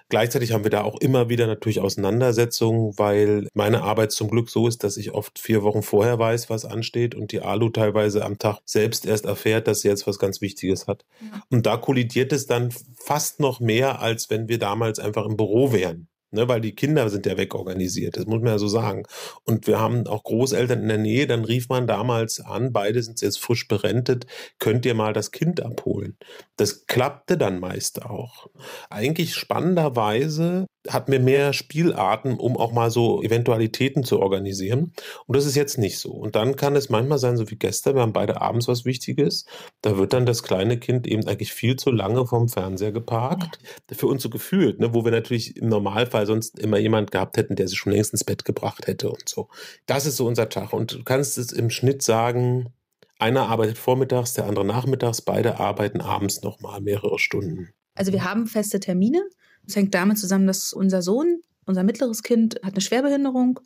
Gleichzeitig 0.09 0.53
haben 0.53 0.63
wir 0.63 0.71
da 0.71 0.83
auch 0.83 0.99
immer 1.01 1.27
wieder 1.27 1.47
natürlich 1.47 1.81
Auseinandersetzungen, 1.81 2.97
weil 2.97 3.47
meine 3.53 3.83
Arbeit 3.83 4.13
zum 4.13 4.29
Glück 4.29 4.49
so 4.49 4.67
ist, 4.67 4.83
dass 4.83 4.95
ich 4.95 5.11
oft 5.11 5.37
vier 5.37 5.63
Wochen 5.63 5.83
vorher 5.83 6.17
weiß, 6.17 6.49
was 6.49 6.63
ansteht 6.63 7.13
und 7.13 7.33
die 7.33 7.41
Alu 7.41 7.69
teilweise 7.69 8.23
am 8.23 8.37
Tag 8.37 8.59
selbst 8.63 9.05
erst 9.05 9.25
erfährt, 9.25 9.67
dass 9.67 9.81
sie 9.81 9.89
jetzt 9.89 10.07
was 10.07 10.17
ganz 10.17 10.39
Wichtiges 10.39 10.87
hat. 10.87 11.03
Ja. 11.19 11.41
Und 11.49 11.65
da 11.65 11.75
kollidiert 11.75 12.31
es 12.31 12.47
dann 12.47 12.71
fast 12.95 13.41
noch 13.41 13.59
mehr, 13.59 13.99
als 13.99 14.29
wenn 14.29 14.47
wir 14.47 14.59
damals 14.59 14.99
einfach 14.99 15.25
im 15.25 15.35
Büro 15.35 15.73
wären. 15.73 16.07
Ne, 16.29 16.45
weil 16.49 16.59
die 16.59 16.75
Kinder 16.75 17.09
sind 17.09 17.25
ja 17.25 17.37
wegorganisiert, 17.37 18.17
das 18.17 18.25
muss 18.25 18.41
man 18.41 18.51
ja 18.51 18.59
so 18.59 18.67
sagen. 18.67 19.03
Und 19.45 19.65
wir 19.65 19.79
haben 19.79 20.05
auch 20.07 20.23
Großeltern 20.23 20.81
in 20.81 20.89
der 20.89 20.97
Nähe, 20.97 21.25
dann 21.25 21.45
rief 21.45 21.69
man 21.69 21.87
damals 21.87 22.41
an, 22.41 22.73
beide 22.73 23.01
sind 23.01 23.21
jetzt 23.21 23.39
frisch 23.39 23.69
berentet, 23.69 24.27
könnt 24.59 24.85
ihr 24.85 24.93
mal 24.93 25.13
das 25.13 25.31
Kind 25.31 25.63
abholen. 25.63 26.17
Das 26.57 26.87
klappte 26.87 27.37
dann 27.37 27.59
meist 27.59 28.03
auch. 28.03 28.47
Eigentlich 28.89 29.35
spannenderweise 29.35 30.65
hatten 30.89 31.11
wir 31.11 31.19
mehr 31.19 31.53
Spielarten, 31.53 32.37
um 32.37 32.57
auch 32.57 32.71
mal 32.71 32.89
so 32.89 33.21
Eventualitäten 33.21 34.03
zu 34.03 34.19
organisieren. 34.19 34.93
Und 35.25 35.35
das 35.35 35.45
ist 35.45 35.55
jetzt 35.55 35.77
nicht 35.77 35.99
so. 35.99 36.11
Und 36.11 36.35
dann 36.35 36.55
kann 36.55 36.75
es 36.75 36.89
manchmal 36.89 37.19
sein, 37.19 37.37
so 37.37 37.49
wie 37.49 37.57
gestern, 37.57 37.95
wir 37.95 38.01
haben 38.01 38.13
beide 38.13 38.41
abends 38.41 38.67
was 38.67 38.85
Wichtiges. 38.85 39.45
Da 39.81 39.97
wird 39.97 40.13
dann 40.13 40.25
das 40.25 40.43
kleine 40.43 40.79
Kind 40.79 41.07
eben 41.07 41.27
eigentlich 41.27 41.53
viel 41.53 41.75
zu 41.75 41.91
lange 41.91 42.25
vom 42.25 42.49
Fernseher 42.49 42.91
geparkt. 42.91 43.59
Ja. 43.89 43.97
Für 43.97 44.07
uns 44.07 44.23
so 44.23 44.29
gefühlt, 44.29 44.79
ne, 44.79 44.93
wo 44.93 45.05
wir 45.05 45.11
natürlich 45.11 45.57
im 45.57 45.69
Normalfall 45.69 46.25
sonst 46.25 46.57
immer 46.59 46.77
jemand 46.77 47.11
gehabt 47.11 47.37
hätten, 47.37 47.55
der 47.55 47.67
sich 47.67 47.77
schon 47.77 47.93
längst 47.93 48.13
ins 48.13 48.23
Bett 48.23 48.45
gebracht 48.45 48.87
hätte 48.87 49.09
und 49.09 49.29
so. 49.29 49.49
Das 49.85 50.05
ist 50.05 50.17
so 50.17 50.25
unser 50.25 50.49
Tag. 50.49 50.73
Und 50.73 50.93
du 50.93 51.03
kannst 51.03 51.37
es 51.37 51.51
im 51.51 51.69
Schnitt 51.69 52.01
sagen, 52.01 52.73
einer 53.19 53.47
arbeitet 53.47 53.77
vormittags, 53.77 54.33
der 54.33 54.45
andere 54.45 54.65
nachmittags, 54.65 55.21
beide 55.21 55.59
arbeiten 55.59 56.01
abends 56.01 56.41
nochmal 56.41 56.81
mehrere 56.81 57.19
Stunden. 57.19 57.69
Also 57.95 58.11
wir 58.11 58.23
haben 58.23 58.47
feste 58.47 58.79
Termine. 58.79 59.23
Es 59.65 59.75
hängt 59.75 59.93
damit 59.93 60.19
zusammen, 60.19 60.47
dass 60.47 60.71
unser 60.71 61.01
Sohn, 61.01 61.41
unser 61.65 61.83
mittleres 61.83 62.23
Kind, 62.23 62.55
hat 62.63 62.73
eine 62.73 62.81
Schwerbehinderung 62.81 63.59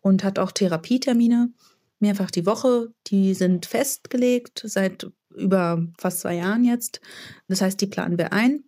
und 0.00 0.22
hat 0.22 0.38
auch 0.38 0.52
Therapietermine 0.52 1.50
mehrfach 1.98 2.30
die 2.30 2.46
Woche. 2.46 2.92
Die 3.06 3.34
sind 3.34 3.66
festgelegt 3.66 4.62
seit 4.64 5.10
über 5.34 5.86
fast 5.96 6.20
zwei 6.20 6.36
Jahren 6.36 6.64
jetzt. 6.64 7.00
Das 7.48 7.60
heißt, 7.60 7.80
die 7.80 7.86
planen 7.86 8.18
wir 8.18 8.32
ein. 8.32 8.64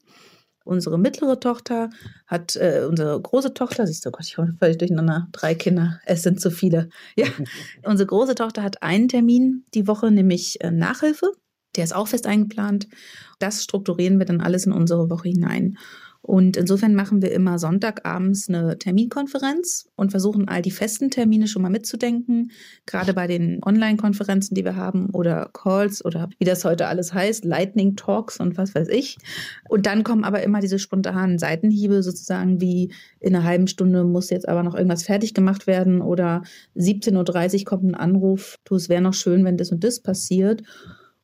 Unsere 0.64 0.98
mittlere 0.98 1.40
Tochter 1.40 1.90
hat, 2.26 2.56
äh, 2.56 2.86
unsere 2.88 3.20
große 3.20 3.54
Tochter, 3.54 3.86
siehst 3.86 4.04
du, 4.06 4.10
Gott, 4.10 4.24
ich 4.26 4.34
komme 4.34 4.54
völlig 4.58 4.78
durcheinander, 4.78 5.28
drei 5.32 5.54
Kinder, 5.54 6.00
es 6.06 6.22
sind 6.22 6.40
zu 6.40 6.50
viele. 6.50 6.88
Ja, 7.16 7.26
unsere 7.84 8.06
große 8.06 8.34
Tochter 8.34 8.62
hat 8.62 8.82
einen 8.82 9.08
Termin 9.08 9.64
die 9.74 9.86
Woche, 9.86 10.10
nämlich 10.10 10.62
äh, 10.62 10.70
Nachhilfe. 10.70 11.32
Der 11.76 11.84
ist 11.84 11.94
auch 11.94 12.08
fest 12.08 12.26
eingeplant. 12.26 12.86
Das 13.38 13.62
strukturieren 13.62 14.18
wir 14.18 14.26
dann 14.26 14.40
alles 14.40 14.66
in 14.66 14.72
unsere 14.72 15.08
Woche 15.08 15.28
hinein. 15.28 15.78
Und 16.22 16.56
insofern 16.56 16.94
machen 16.94 17.20
wir 17.20 17.32
immer 17.32 17.58
Sonntagabends 17.58 18.48
eine 18.48 18.78
Terminkonferenz 18.78 19.88
und 19.96 20.12
versuchen 20.12 20.48
all 20.48 20.62
die 20.62 20.70
festen 20.70 21.10
Termine 21.10 21.48
schon 21.48 21.62
mal 21.62 21.68
mitzudenken. 21.68 22.52
Gerade 22.86 23.12
bei 23.12 23.26
den 23.26 23.60
Online-Konferenzen, 23.64 24.54
die 24.54 24.64
wir 24.64 24.76
haben 24.76 25.10
oder 25.10 25.50
Calls 25.52 26.04
oder 26.04 26.30
wie 26.38 26.44
das 26.44 26.64
heute 26.64 26.86
alles 26.86 27.12
heißt, 27.12 27.44
Lightning 27.44 27.96
Talks 27.96 28.38
und 28.38 28.56
was 28.56 28.72
weiß 28.72 28.88
ich. 28.88 29.18
Und 29.68 29.86
dann 29.86 30.04
kommen 30.04 30.22
aber 30.22 30.44
immer 30.44 30.60
diese 30.60 30.78
spontanen 30.78 31.40
Seitenhiebe 31.40 32.04
sozusagen 32.04 32.60
wie 32.60 32.92
in 33.18 33.34
einer 33.34 33.44
halben 33.44 33.66
Stunde 33.66 34.04
muss 34.04 34.30
jetzt 34.30 34.48
aber 34.48 34.62
noch 34.62 34.76
irgendwas 34.76 35.02
fertig 35.02 35.34
gemacht 35.34 35.66
werden 35.66 36.00
oder 36.00 36.42
17.30 36.76 37.58
Uhr 37.58 37.64
kommt 37.64 37.84
ein 37.84 37.94
Anruf, 37.96 38.58
du, 38.64 38.76
es 38.76 38.88
wäre 38.88 39.02
noch 39.02 39.14
schön, 39.14 39.44
wenn 39.44 39.56
das 39.56 39.72
und 39.72 39.82
das 39.82 40.00
passiert. 40.00 40.62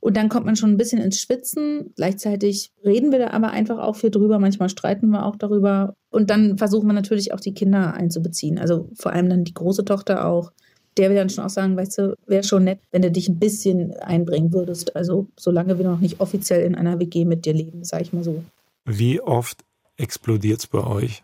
Und 0.00 0.16
dann 0.16 0.28
kommt 0.28 0.46
man 0.46 0.56
schon 0.56 0.70
ein 0.70 0.76
bisschen 0.76 1.00
ins 1.00 1.20
Schwitzen. 1.20 1.92
Gleichzeitig 1.96 2.70
reden 2.84 3.10
wir 3.10 3.18
da 3.18 3.30
aber 3.30 3.50
einfach 3.50 3.78
auch 3.78 3.96
viel 3.96 4.10
drüber. 4.10 4.38
Manchmal 4.38 4.68
streiten 4.68 5.08
wir 5.10 5.26
auch 5.26 5.36
darüber. 5.36 5.94
Und 6.10 6.30
dann 6.30 6.56
versuchen 6.56 6.86
wir 6.86 6.92
natürlich 6.92 7.32
auch 7.32 7.40
die 7.40 7.54
Kinder 7.54 7.94
einzubeziehen. 7.94 8.58
Also 8.58 8.88
vor 8.94 9.12
allem 9.12 9.28
dann 9.28 9.44
die 9.44 9.54
große 9.54 9.84
Tochter 9.84 10.26
auch. 10.26 10.52
Der 10.96 11.10
will 11.10 11.16
dann 11.16 11.30
schon 11.30 11.44
auch 11.44 11.50
sagen, 11.50 11.76
weißt 11.76 11.98
du, 11.98 12.16
wäre 12.26 12.42
schon 12.42 12.64
nett, 12.64 12.80
wenn 12.90 13.02
du 13.02 13.10
dich 13.10 13.28
ein 13.28 13.38
bisschen 13.38 13.92
einbringen 13.94 14.52
würdest. 14.52 14.94
Also 14.96 15.26
solange 15.38 15.78
wir 15.78 15.84
noch 15.84 16.00
nicht 16.00 16.20
offiziell 16.20 16.64
in 16.64 16.74
einer 16.74 16.98
WG 16.98 17.24
mit 17.24 17.44
dir 17.44 17.54
leben, 17.54 17.84
sage 17.84 18.04
ich 18.04 18.12
mal 18.12 18.24
so. 18.24 18.44
Wie 18.84 19.20
oft 19.20 19.64
explodiert 19.96 20.60
es 20.60 20.66
bei 20.66 20.84
euch? 20.84 21.22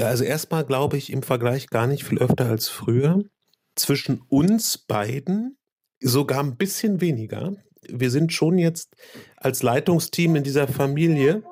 Also 0.00 0.24
erstmal 0.24 0.64
glaube 0.64 0.96
ich 0.96 1.12
im 1.12 1.22
Vergleich 1.22 1.68
gar 1.68 1.86
nicht 1.86 2.04
viel 2.04 2.18
öfter 2.18 2.46
als 2.46 2.68
früher. 2.68 3.22
Zwischen 3.76 4.22
uns 4.28 4.78
beiden 4.78 5.56
sogar 6.00 6.40
ein 6.40 6.56
bisschen 6.56 7.00
weniger 7.00 7.54
wir 7.90 8.10
sind 8.10 8.32
schon 8.32 8.58
jetzt 8.58 8.96
als 9.36 9.62
Leitungsteam 9.62 10.36
in 10.36 10.44
dieser 10.44 10.68
Familie. 10.68 11.42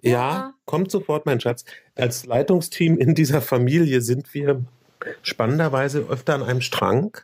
Ja, 0.00 0.54
kommt 0.66 0.90
sofort, 0.90 1.26
mein 1.26 1.40
Schatz. 1.40 1.64
Als 1.94 2.26
Leitungsteam 2.26 2.98
in 2.98 3.14
dieser 3.14 3.40
Familie 3.40 4.00
sind 4.02 4.32
wir 4.34 4.64
spannenderweise 5.22 6.00
öfter 6.00 6.34
an 6.34 6.42
einem 6.42 6.60
Strang. 6.60 7.16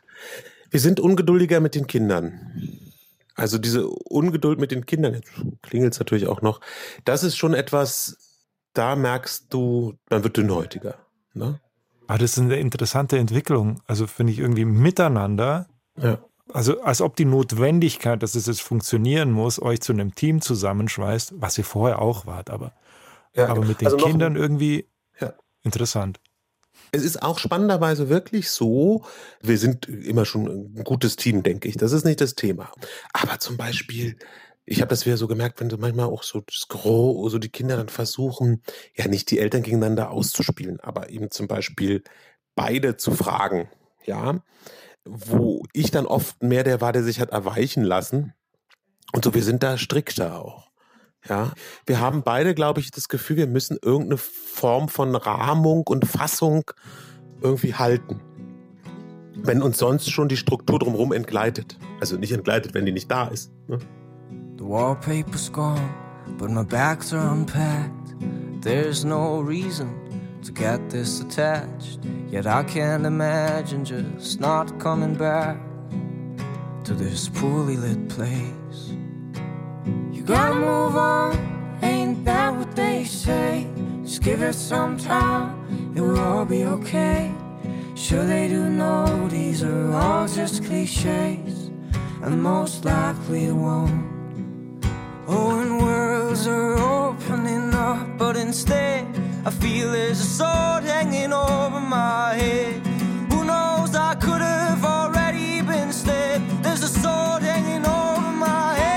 Wir 0.69 0.79
sind 0.79 0.99
ungeduldiger 0.99 1.59
mit 1.59 1.75
den 1.75 1.87
Kindern. 1.87 2.79
Also 3.35 3.57
diese 3.57 3.87
Ungeduld 3.87 4.59
mit 4.59 4.71
den 4.71 4.85
Kindern, 4.85 5.15
jetzt 5.15 5.31
klingelt 5.61 5.93
es 5.93 5.99
natürlich 5.99 6.27
auch 6.27 6.41
noch, 6.41 6.61
das 7.03 7.23
ist 7.23 7.35
schon 7.35 7.53
etwas, 7.53 8.17
da 8.73 8.95
merkst 8.95 9.47
du, 9.49 9.95
man 10.09 10.23
wird 10.23 10.37
dünnhäutiger. 10.37 10.97
Ne? 11.33 11.59
Aber 12.05 12.15
ah, 12.15 12.17
das 12.17 12.33
ist 12.33 12.39
eine 12.39 12.57
interessante 12.57 13.17
Entwicklung. 13.17 13.81
Also 13.87 14.07
finde 14.07 14.33
ich 14.33 14.39
irgendwie 14.39 14.65
miteinander 14.65 15.67
ja. 15.97 16.19
Also 16.51 16.81
als 16.81 17.01
ob 17.01 17.15
die 17.15 17.25
Notwendigkeit, 17.25 18.21
dass 18.21 18.35
es 18.35 18.47
jetzt 18.47 18.61
funktionieren 18.61 19.31
muss, 19.31 19.61
euch 19.61 19.79
zu 19.81 19.93
einem 19.93 20.13
Team 20.13 20.41
zusammenschweißt, 20.41 21.35
was 21.37 21.57
ihr 21.57 21.63
vorher 21.63 22.01
auch 22.01 22.25
wart, 22.25 22.49
aber, 22.49 22.73
ja, 23.33 23.47
aber 23.47 23.63
mit 23.63 23.79
den 23.79 23.87
also 23.87 23.97
Kindern 23.97 24.35
irgendwie 24.35 24.89
ja. 25.19 25.33
interessant. 25.63 26.19
Es 26.91 27.03
ist 27.03 27.23
auch 27.23 27.39
spannenderweise 27.39 28.09
wirklich 28.09 28.51
so, 28.51 29.05
wir 29.41 29.57
sind 29.57 29.87
immer 29.87 30.25
schon 30.25 30.47
ein 30.75 30.83
gutes 30.83 31.15
Team, 31.15 31.41
denke 31.41 31.67
ich. 31.67 31.77
Das 31.77 31.91
ist 31.91 32.05
nicht 32.05 32.21
das 32.21 32.35
Thema. 32.35 32.71
Aber 33.13 33.39
zum 33.39 33.57
Beispiel, 33.57 34.17
ich 34.65 34.81
habe 34.81 34.89
das 34.89 35.05
wieder 35.05 35.17
so 35.17 35.27
gemerkt, 35.27 35.59
wenn 35.59 35.69
du 35.69 35.77
manchmal 35.77 36.05
auch 36.05 36.23
so 36.23 36.41
das 36.41 36.67
Gros, 36.67 37.31
so 37.31 37.39
die 37.39 37.49
Kinder 37.49 37.77
dann 37.77 37.89
versuchen, 37.89 38.61
ja 38.95 39.07
nicht 39.07 39.31
die 39.31 39.39
Eltern 39.39 39.63
gegeneinander 39.63 40.11
auszuspielen, 40.11 40.79
aber 40.81 41.09
eben 41.09 41.31
zum 41.31 41.47
Beispiel 41.47 42.03
beide 42.53 42.97
zu 42.97 43.11
fragen, 43.11 43.69
ja 44.05 44.43
wo 45.05 45.63
ich 45.73 45.91
dann 45.91 46.05
oft 46.05 46.41
mehr 46.41 46.63
der 46.63 46.81
war, 46.81 46.93
der 46.93 47.03
sich 47.03 47.19
hat 47.19 47.31
erweichen 47.31 47.83
lassen. 47.83 48.33
Und 49.13 49.23
so, 49.23 49.33
wir 49.33 49.43
sind 49.43 49.63
da 49.63 49.77
strikter 49.77 50.39
auch. 50.39 50.71
Ja, 51.27 51.53
wir 51.85 52.01
haben 52.01 52.23
beide, 52.23 52.53
glaube 52.53 52.81
ich, 52.81 52.91
das 52.91 53.07
Gefühl, 53.07 53.37
wir 53.37 53.47
müssen 53.47 53.77
irgendeine 53.81 54.17
Form 54.17 54.89
von 54.89 55.15
Rahmung 55.15 55.87
und 55.87 56.05
Fassung 56.05 56.69
irgendwie 57.41 57.75
halten. 57.75 58.19
Wenn 59.35 59.61
uns 59.61 59.77
sonst 59.77 60.09
schon 60.09 60.27
die 60.27 60.37
Struktur 60.37 60.79
drumherum 60.79 61.13
entgleitet. 61.13 61.77
Also 61.99 62.17
nicht 62.17 62.31
entgleitet, 62.31 62.73
wenn 62.73 62.85
die 62.85 62.91
nicht 62.91 63.09
da 63.09 63.27
ist. 63.27 63.51
Ne? 63.67 63.79
The 64.57 64.65
wallpaper's 64.65 65.51
gone, 65.51 65.89
but 66.37 66.49
my 66.49 66.63
bags 66.63 67.13
are 67.13 67.31
unpacked. 67.31 68.15
There's 68.61 69.03
no 69.03 69.39
reason 69.39 69.89
to 70.43 70.51
get 70.51 70.89
this 70.89 71.21
attached. 71.21 71.99
Yet 72.29 72.47
I 72.47 72.63
can't 72.63 73.05
imagine 73.05 73.85
just 73.85 74.39
not 74.39 74.79
coming 74.79 75.15
back 75.15 75.57
to 76.83 76.93
this 76.93 77.29
poorly 77.29 77.77
lit 77.77 78.09
place. 78.09 78.93
You 80.11 80.23
gotta 80.23 80.55
move 80.55 80.95
on, 80.97 81.79
ain't 81.81 82.25
that 82.25 82.55
what 82.55 82.75
they 82.75 83.05
say? 83.05 83.67
Just 84.03 84.21
give 84.21 84.41
it 84.41 84.53
some 84.53 84.97
time, 84.97 85.93
it 85.95 86.01
will 86.01 86.19
all 86.19 86.45
be 86.45 86.65
okay. 86.65 87.31
Sure, 87.95 88.25
they 88.25 88.47
do 88.49 88.69
know 88.69 89.27
these 89.29 89.63
are 89.63 89.93
all 89.93 90.27
just 90.27 90.65
cliches, 90.65 91.69
and 92.21 92.41
most 92.41 92.83
likely 92.83 93.51
won't. 93.51 94.13
Oh, 95.27 95.59
and 95.61 95.81
worlds 95.81 96.47
are 96.47 96.77
opening 96.77 97.73
up, 97.73 98.17
but 98.17 98.35
instead, 98.35 99.07
I 99.45 99.51
feel 99.51 99.91
there's 99.91 100.21
a 100.21 100.25
sword 100.25 100.85
hanging 100.85 101.33
over 101.33 101.81
my 101.81 102.33
head. 102.33 102.81
Who 103.29 103.43
knows, 103.43 103.93
I 103.93 104.15
could 104.15 104.39
have 104.39 104.85
already 104.85 105.61
been 105.61 105.91
stabbed. 105.91 106.45
There's 106.63 106.81
a 106.81 106.87
sword 106.87 107.43
hanging 107.43 107.85
over 107.85 108.21
my 108.21 108.73
head. 108.73 108.93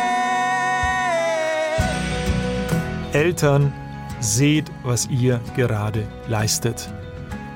Eltern, 3.13 3.73
seht, 4.21 4.71
was 4.85 5.09
ihr 5.11 5.41
gerade 5.57 6.07
leistet. 6.29 6.89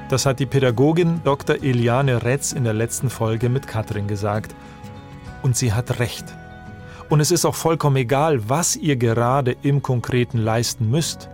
Das 0.09 0.27
hat 0.27 0.41
die 0.41 0.47
Pädagogin 0.47 1.21
Dr. 1.23 1.63
Eliane 1.63 2.25
Retz 2.25 2.53
in 2.53 2.65
der 2.65 2.75
letzten 2.75 3.09
Folge 3.09 3.49
mit 3.49 3.69
Katrin 3.69 4.09
gesagt. 4.09 4.53
Und 5.43 5.57
sie 5.57 5.73
hat 5.73 6.01
recht. 6.01 6.25
Und 7.09 7.21
es 7.21 7.31
ist 7.31 7.45
auch 7.45 7.55
vollkommen 7.55 7.95
egal, 7.97 8.49
was 8.49 8.75
ihr 8.75 8.97
gerade 8.97 9.55
im 9.63 9.81
Konkreten 9.81 10.39
leisten 10.39 10.91
müsst. 10.91 11.31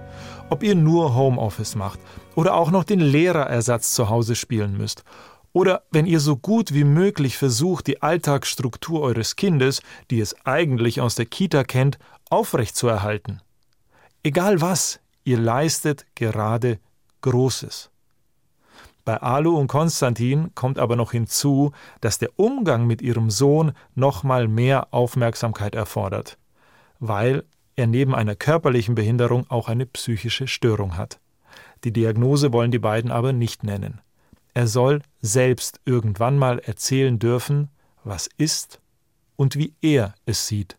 Ob 0.48 0.62
ihr 0.62 0.76
nur 0.76 1.16
Homeoffice 1.16 1.74
macht 1.74 1.98
oder 2.36 2.54
auch 2.54 2.70
noch 2.70 2.84
den 2.84 3.00
Lehrerersatz 3.00 3.92
zu 3.92 4.08
Hause 4.08 4.36
spielen 4.36 4.76
müsst. 4.76 5.02
Oder 5.52 5.82
wenn 5.90 6.06
ihr 6.06 6.20
so 6.20 6.36
gut 6.36 6.72
wie 6.72 6.84
möglich 6.84 7.36
versucht, 7.36 7.88
die 7.88 8.00
Alltagsstruktur 8.00 9.00
eures 9.00 9.34
Kindes, 9.34 9.82
die 10.10 10.20
es 10.20 10.36
eigentlich 10.46 11.00
aus 11.00 11.16
der 11.16 11.26
Kita 11.26 11.64
kennt, 11.64 11.98
aufrechtzuerhalten. 12.30 13.40
Egal 14.22 14.60
was, 14.60 15.00
ihr 15.24 15.38
leistet 15.38 16.06
gerade 16.14 16.78
Großes. 17.22 17.90
Bei 19.04 19.22
Alu 19.22 19.56
und 19.56 19.66
Konstantin 19.66 20.54
kommt 20.54 20.78
aber 20.78 20.94
noch 20.94 21.12
hinzu, 21.12 21.72
dass 22.00 22.18
der 22.18 22.30
Umgang 22.36 22.86
mit 22.86 23.02
ihrem 23.02 23.30
Sohn 23.30 23.72
nochmal 23.94 24.46
mehr 24.46 24.92
Aufmerksamkeit 24.92 25.74
erfordert, 25.74 26.38
weil 27.00 27.44
er 27.76 27.87
neben 27.87 28.14
einer 28.14 28.35
körperlichen 28.35 28.95
Behinderung 28.95 29.49
auch 29.50 29.68
eine 29.68 29.87
psychische 29.87 30.49
Störung 30.49 30.97
hat. 30.97 31.21
Die 31.85 31.92
Diagnose 31.92 32.52
wollen 32.52 32.71
die 32.71 32.78
beiden 32.78 33.11
aber 33.11 33.33
nicht 33.33 33.62
nennen. 33.62 34.00
Er 34.54 34.66
soll 34.66 35.02
selbst 35.21 35.80
irgendwann 35.85 36.38
mal 36.38 36.59
erzählen 36.59 37.18
dürfen, 37.18 37.68
was 38.04 38.28
ist 38.38 38.80
und 39.37 39.56
wie 39.56 39.75
er 39.83 40.14
es 40.25 40.47
sieht, 40.47 40.78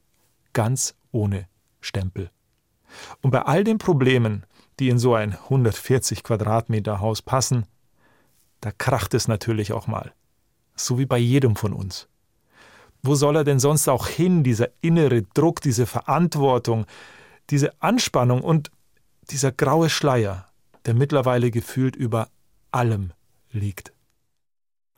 ganz 0.53 0.95
ohne 1.11 1.47
Stempel. 1.79 2.31
Und 3.21 3.31
bei 3.31 3.43
all 3.43 3.63
den 3.63 3.77
Problemen, 3.77 4.45
die 4.79 4.89
in 4.89 4.97
so 4.97 5.13
ein 5.13 5.33
140 5.33 6.23
Quadratmeter 6.23 6.99
Haus 6.99 7.21
passen, 7.21 7.65
da 8.61 8.71
kracht 8.71 9.13
es 9.13 9.27
natürlich 9.27 9.71
auch 9.73 9.85
mal. 9.85 10.13
So 10.75 10.97
wie 10.97 11.05
bei 11.05 11.19
jedem 11.19 11.55
von 11.55 11.73
uns. 11.73 12.07
Wo 13.07 13.15
soll 13.15 13.37
er 13.37 13.45
denn 13.45 13.59
sonst 13.59 13.87
auch 13.87 14.07
hin, 14.07 14.43
dieser 14.43 14.67
innere 14.81 15.21
Druck, 15.33 15.61
diese 15.61 15.85
Verantwortung, 15.85 16.85
diese 17.49 17.71
Anspannung 17.81 18.41
und 18.41 18.69
dieser 19.31 19.53
graue 19.53 19.89
Schleier, 19.89 20.47
der 20.85 20.93
mittlerweile 20.93 21.49
gefühlt 21.49 21.95
über 21.95 22.27
allem 22.71 23.13
liegt? 23.49 23.93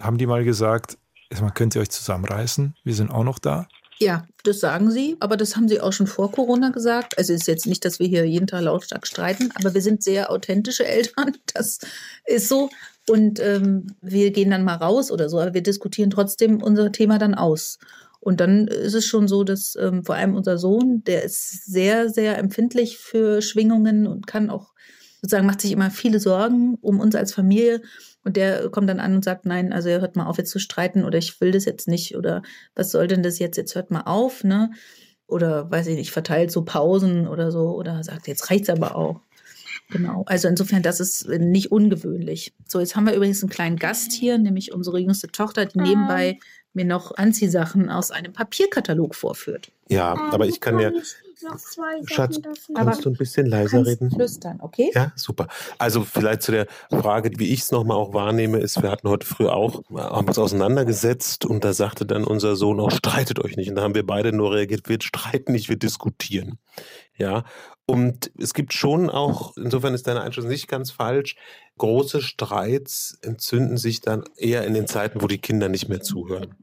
Haben 0.02 0.18
die 0.18 0.26
mal 0.26 0.44
gesagt, 0.44 0.98
man 1.40 1.54
könnte 1.54 1.80
euch 1.80 1.92
zusammenreißen, 1.92 2.76
wir 2.84 2.96
sind 2.96 3.12
auch 3.12 3.24
noch 3.24 3.38
da? 3.38 3.68
Ja, 4.00 4.26
das 4.44 4.60
sagen 4.60 4.90
sie, 4.90 5.16
aber 5.20 5.38
das 5.38 5.56
haben 5.56 5.68
sie 5.68 5.80
auch 5.80 5.94
schon 5.94 6.08
vor 6.08 6.32
Corona 6.32 6.70
gesagt. 6.70 7.16
Also 7.20 7.34
es 7.34 7.42
ist 7.42 7.48
jetzt 7.48 7.68
nicht, 7.68 7.86
dass 7.86 8.00
wir 8.00 8.08
hier 8.08 8.26
jeden 8.26 8.48
Tag 8.48 8.64
lautstark 8.64 9.06
streiten, 9.06 9.52
aber 9.54 9.76
wir 9.76 9.82
sind 9.82 10.02
sehr 10.02 10.32
authentische 10.32 10.88
Eltern. 10.88 11.38
Das 11.54 11.78
ist 12.26 12.48
so. 12.48 12.72
Und 13.10 13.40
ähm, 13.40 13.88
wir 14.02 14.32
gehen 14.32 14.52
dann 14.52 14.64
mal 14.64 14.76
raus 14.76 15.12
oder 15.12 15.30
so, 15.30 15.40
aber 15.40 15.54
wir 15.54 15.64
diskutieren 15.64 16.12
trotzdem 16.12 16.62
unser 16.62 16.92
Thema 16.92 17.18
dann 17.18 17.34
aus. 17.34 17.80
Und 18.20 18.40
dann 18.40 18.68
ist 18.68 18.94
es 18.94 19.06
schon 19.06 19.28
so, 19.28 19.44
dass 19.44 19.76
ähm, 19.80 20.04
vor 20.04 20.16
allem 20.16 20.36
unser 20.36 20.58
Sohn, 20.58 21.04
der 21.06 21.24
ist 21.24 21.66
sehr, 21.66 22.10
sehr 22.10 22.38
empfindlich 22.38 22.98
für 22.98 23.42
Schwingungen 23.42 24.08
und 24.08 24.28
kann 24.28 24.50
auch 24.50 24.74
sozusagen 25.22 25.48
macht 25.48 25.62
sich 25.62 25.72
immer 25.72 25.92
viele 25.92 26.20
Sorgen 26.20 26.76
um 26.82 27.00
uns 27.00 27.16
als 27.16 27.34
Familie. 27.34 27.82
Und 28.24 28.36
der 28.36 28.70
kommt 28.70 28.90
dann 28.90 29.00
an 29.00 29.16
und 29.16 29.24
sagt, 29.24 29.46
nein, 29.46 29.74
also 29.74 29.90
hört 29.90 30.16
mal 30.16 30.28
auf 30.28 30.38
jetzt 30.38 30.52
zu 30.52 30.60
streiten 30.60 31.04
oder 31.04 31.18
ich 31.18 31.40
will 31.42 31.52
das 31.52 31.66
jetzt 31.66 31.88
nicht 31.88 32.16
oder 32.16 32.42
was 32.76 32.92
soll 32.92 33.08
denn 33.08 33.24
das 33.24 33.40
jetzt? 33.40 33.58
Jetzt 33.58 33.76
hört 33.76 33.92
mal 33.92 34.02
auf, 34.02 34.44
ne? 34.44 34.72
Oder 35.26 35.70
weiß 35.72 35.88
ich 35.88 35.96
nicht, 35.96 36.12
verteilt 36.12 36.52
so 36.52 36.64
Pausen 36.64 37.28
oder 37.28 37.52
so 37.52 37.76
oder 37.76 38.04
sagt, 38.04 38.28
jetzt 38.28 38.50
reicht's 38.50 38.70
aber 38.70 38.96
auch. 38.96 39.22
Genau. 39.90 40.24
Also 40.28 40.48
insofern, 40.48 40.84
das 40.84 41.00
ist 41.00 41.28
nicht 41.28 41.72
ungewöhnlich. 41.72 42.54
So, 42.68 42.80
jetzt 42.80 42.96
haben 42.96 43.08
wir 43.08 43.14
übrigens 43.14 43.42
einen 43.42 43.50
kleinen 43.50 43.78
Gast 43.78 44.12
hier, 44.12 44.38
nämlich 44.38 44.72
unsere 44.72 45.00
jüngste 45.00 45.28
Tochter, 45.28 45.66
die 45.66 45.80
nebenbei 45.80 46.40
mir 46.74 46.86
noch 46.86 47.18
Anziehsachen 47.18 47.90
aus 47.90 48.12
einem 48.12 48.32
Papierkatalog 48.32 49.16
vorführt. 49.16 49.72
Ja, 49.90 50.14
aber 50.32 50.46
ich 50.46 50.62
kann 50.62 50.80
ja. 50.80 50.92
Schatz, 52.06 52.38
kannst 52.76 53.06
du 53.06 53.10
ein 53.10 53.16
bisschen 53.16 53.46
leiser 53.46 53.86
reden? 53.86 54.12
Flüstern, 54.12 54.60
okay? 54.62 54.92
Ja, 54.94 55.14
super. 55.16 55.48
Also 55.78 56.04
vielleicht 56.04 56.42
zu 56.42 56.52
der 56.52 56.68
Frage, 56.90 57.32
wie 57.38 57.54
ich 57.54 57.62
es 57.62 57.72
nochmal 57.72 57.96
auch 57.96 58.14
wahrnehme, 58.14 58.60
ist, 58.60 58.82
wir 58.84 58.92
hatten 58.92 59.08
heute 59.08 59.26
früh 59.26 59.48
auch, 59.48 59.82
haben 59.90 60.28
uns 60.28 60.38
auseinandergesetzt 60.38 61.46
und 61.46 61.64
da 61.64 61.72
sagte 61.72 62.06
dann 62.06 62.26
unser 62.26 62.58
Sohn 62.58 62.82
auch, 62.82 62.92
streitet 62.92 63.40
euch 63.40 63.56
nicht. 63.56 63.70
Und 63.70 63.76
da 63.76 63.84
haben 63.84 63.96
wir 63.96 64.06
beide 64.06 64.34
nur 64.34 64.54
reagiert, 64.54 64.90
wir 64.90 64.98
streiten 65.02 65.54
nicht, 65.54 65.70
wir 65.70 65.78
diskutieren. 65.78 66.60
Ja, 67.16 67.46
und 67.90 68.32
es 68.38 68.54
gibt 68.54 68.74
schon 68.74 69.10
auch, 69.10 69.58
insofern 69.58 69.96
ist 69.96 70.06
deine 70.06 70.22
Einschätzung 70.22 70.52
nicht 70.52 70.68
ganz 70.68 70.92
falsch, 70.92 71.36
große 71.80 72.22
Streits 72.22 73.18
entzünden 73.24 73.78
sich 73.78 74.02
dann 74.02 74.26
eher 74.38 74.64
in 74.66 74.76
den 74.76 74.86
Zeiten, 74.86 75.24
wo 75.24 75.28
die 75.28 75.40
Kinder 75.40 75.70
nicht 75.70 75.90
mehr 75.90 76.02
zuhören. 76.02 76.54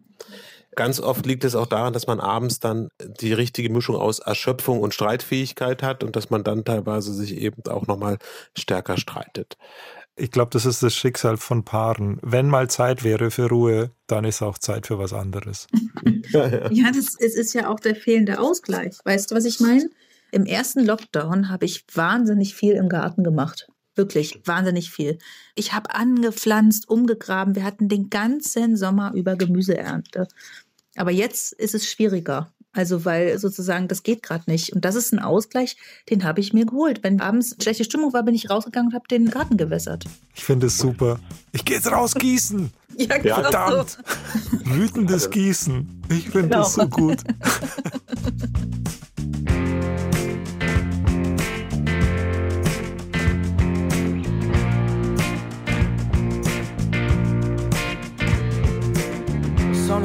Ganz 0.76 1.00
oft 1.00 1.26
liegt 1.26 1.42
es 1.42 1.56
auch 1.56 1.66
daran, 1.66 1.92
dass 1.92 2.06
man 2.06 2.20
abends 2.20 2.60
dann 2.60 2.90
die 3.20 3.32
richtige 3.32 3.70
Mischung 3.70 3.96
aus 3.96 4.20
Erschöpfung 4.20 4.80
und 4.80 4.94
Streitfähigkeit 4.94 5.82
hat 5.82 6.04
und 6.04 6.14
dass 6.14 6.30
man 6.30 6.44
dann 6.44 6.64
teilweise 6.64 7.12
sich 7.12 7.34
eben 7.36 7.62
auch 7.66 7.88
nochmal 7.88 8.18
stärker 8.56 8.96
streitet. 8.96 9.56
Ich 10.14 10.30
glaube, 10.30 10.50
das 10.52 10.64
ist 10.64 10.82
das 10.84 10.94
Schicksal 10.94 11.38
von 11.38 11.64
Paaren. 11.64 12.20
Wenn 12.22 12.46
mal 12.46 12.70
Zeit 12.70 13.02
wäre 13.02 13.32
für 13.32 13.48
Ruhe, 13.48 13.90
dann 14.06 14.24
ist 14.24 14.42
auch 14.42 14.58
Zeit 14.58 14.86
für 14.86 14.98
was 14.98 15.12
anderes. 15.12 15.66
ja, 16.30 16.46
ja. 16.48 16.70
ja 16.70 16.92
das, 16.94 17.16
es 17.18 17.34
ist 17.34 17.52
ja 17.52 17.68
auch 17.68 17.80
der 17.80 17.96
fehlende 17.96 18.38
Ausgleich. 18.38 18.96
Weißt 19.04 19.30
du, 19.30 19.34
was 19.34 19.44
ich 19.44 19.58
meine? 19.58 19.90
Im 20.36 20.44
ersten 20.44 20.84
Lockdown 20.84 21.48
habe 21.48 21.64
ich 21.64 21.86
wahnsinnig 21.94 22.54
viel 22.54 22.74
im 22.74 22.90
Garten 22.90 23.24
gemacht. 23.24 23.68
Wirklich 23.94 24.42
wahnsinnig 24.44 24.90
viel. 24.90 25.16
Ich 25.54 25.72
habe 25.72 25.94
angepflanzt, 25.94 26.90
umgegraben. 26.90 27.54
Wir 27.54 27.64
hatten 27.64 27.88
den 27.88 28.10
ganzen 28.10 28.76
Sommer 28.76 29.14
über 29.14 29.36
Gemüseernte. 29.36 30.28
Aber 30.94 31.10
jetzt 31.10 31.54
ist 31.54 31.74
es 31.74 31.90
schwieriger. 31.90 32.52
Also 32.72 33.06
weil 33.06 33.38
sozusagen 33.38 33.88
das 33.88 34.02
geht 34.02 34.22
gerade 34.22 34.44
nicht. 34.50 34.74
Und 34.74 34.84
das 34.84 34.94
ist 34.94 35.10
ein 35.14 35.20
Ausgleich, 35.20 35.78
den 36.10 36.22
habe 36.22 36.40
ich 36.40 36.52
mir 36.52 36.66
geholt. 36.66 37.02
Wenn 37.02 37.22
abends 37.22 37.56
schlechte 37.58 37.84
Stimmung 37.84 38.12
war, 38.12 38.22
bin 38.22 38.34
ich 38.34 38.50
rausgegangen 38.50 38.90
und 38.90 38.94
habe 38.94 39.08
den 39.08 39.30
Garten 39.30 39.56
gewässert. 39.56 40.04
Ich 40.34 40.44
finde 40.44 40.66
es 40.66 40.76
super. 40.76 41.18
Ich 41.52 41.64
gehe 41.64 41.78
jetzt 41.78 41.90
raus 41.90 42.12
gießen. 42.14 42.70
ja, 42.98 43.16
genau 43.16 43.40
Verdammt. 43.40 43.88
So. 43.88 44.66
Wütendes 44.66 45.30
Gießen. 45.30 46.02
Ich 46.10 46.28
finde 46.28 46.48
genau. 46.48 46.58
das 46.58 46.74
so 46.74 46.86
gut. 46.86 47.22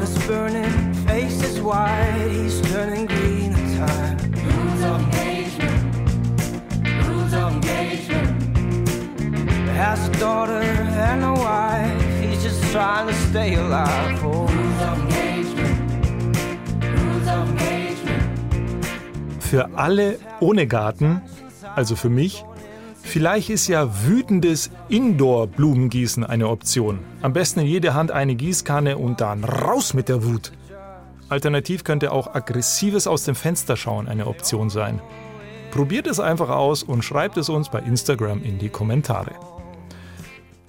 is 0.02 0.18
burning, 0.26 0.94
face 1.06 1.42
is 1.42 1.60
white, 1.60 2.28
he's 2.30 2.60
turning 2.72 3.06
green 3.06 3.52
at 3.52 3.66
time. 3.78 4.16
Rules 4.48 4.82
of 4.90 5.00
engagement, 5.00 5.80
rules 7.06 7.34
of 7.34 7.54
engagement. 7.54 8.88
Has 9.76 10.08
a 10.08 10.12
daughter 10.18 10.62
and 11.10 11.24
a 11.24 11.32
wife, 11.32 12.02
he's 12.20 12.42
just 12.42 12.60
trying 12.72 13.06
to 13.06 13.14
stay 13.30 13.54
alive. 13.54 14.24
Oh. 14.24 14.46
Rules 14.46 14.82
of 14.88 14.98
engagement, 15.04 15.76
rules 16.98 17.28
of 17.28 17.48
engagement. 17.50 18.22
Für 19.40 19.70
alle 19.76 20.18
ohne 20.40 20.66
Garten, 20.66 21.22
also 21.76 21.94
für 21.94 22.10
mich, 22.10 22.44
Vielleicht 23.02 23.50
ist 23.50 23.68
ja 23.68 24.06
wütendes 24.06 24.70
Indoor-Blumengießen 24.88 26.24
eine 26.24 26.48
Option. 26.48 27.00
Am 27.20 27.32
besten 27.32 27.60
in 27.60 27.66
jede 27.66 27.94
Hand 27.94 28.10
eine 28.10 28.34
Gießkanne 28.34 28.96
und 28.96 29.20
dann 29.20 29.44
raus 29.44 29.92
mit 29.92 30.08
der 30.08 30.24
Wut. 30.24 30.52
Alternativ 31.28 31.84
könnte 31.84 32.12
auch 32.12 32.34
aggressives 32.34 33.06
aus 33.06 33.24
dem 33.24 33.34
Fenster 33.34 33.76
schauen 33.76 34.08
eine 34.08 34.26
Option 34.26 34.70
sein. 34.70 35.00
Probiert 35.70 36.06
es 36.06 36.20
einfach 36.20 36.50
aus 36.50 36.82
und 36.82 37.02
schreibt 37.02 37.36
es 37.36 37.48
uns 37.48 37.70
bei 37.70 37.80
Instagram 37.80 38.42
in 38.42 38.58
die 38.58 38.68
Kommentare. 38.68 39.34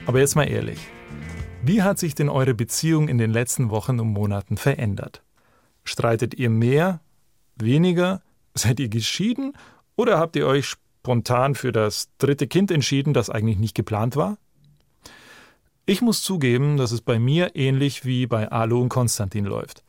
Aber 0.06 0.20
jetzt 0.20 0.36
mal 0.36 0.50
ehrlich, 0.50 0.80
wie 1.62 1.82
hat 1.82 2.00
sich 2.00 2.16
denn 2.16 2.30
eure 2.30 2.54
Beziehung 2.54 3.08
in 3.08 3.18
den 3.18 3.32
letzten 3.32 3.70
Wochen 3.70 4.00
und 4.00 4.10
Monaten 4.10 4.58
verändert? 4.58 5.22
Streitet 5.84 6.34
ihr 6.34 6.50
mehr, 6.50 7.02
weniger? 7.56 8.22
Seid 8.54 8.80
ihr 8.80 8.90
geschieden 8.90 9.54
oder 9.96 10.20
habt 10.20 10.36
ihr 10.36 10.46
euch 10.48 10.76
spontan 11.04 11.54
für 11.54 11.74
das 11.74 12.08
dritte 12.18 12.48
Kind 12.48 12.72
entschieden, 12.72 13.14
das 13.14 13.30
eigentlich 13.30 13.58
nicht 13.58 13.76
geplant 13.76 14.16
war? 14.16 14.38
Ich 15.86 16.02
muss 16.02 16.24
zugeben, 16.24 16.78
dass 16.78 16.94
es 16.94 17.02
bei 17.02 17.20
mir 17.20 17.58
ähnlich 17.58 18.06
wie 18.06 18.26
bei 18.26 18.50
Alu 18.50 18.82
und 18.82 18.88
Konstantin 18.88 19.44
läuft. 19.44 19.84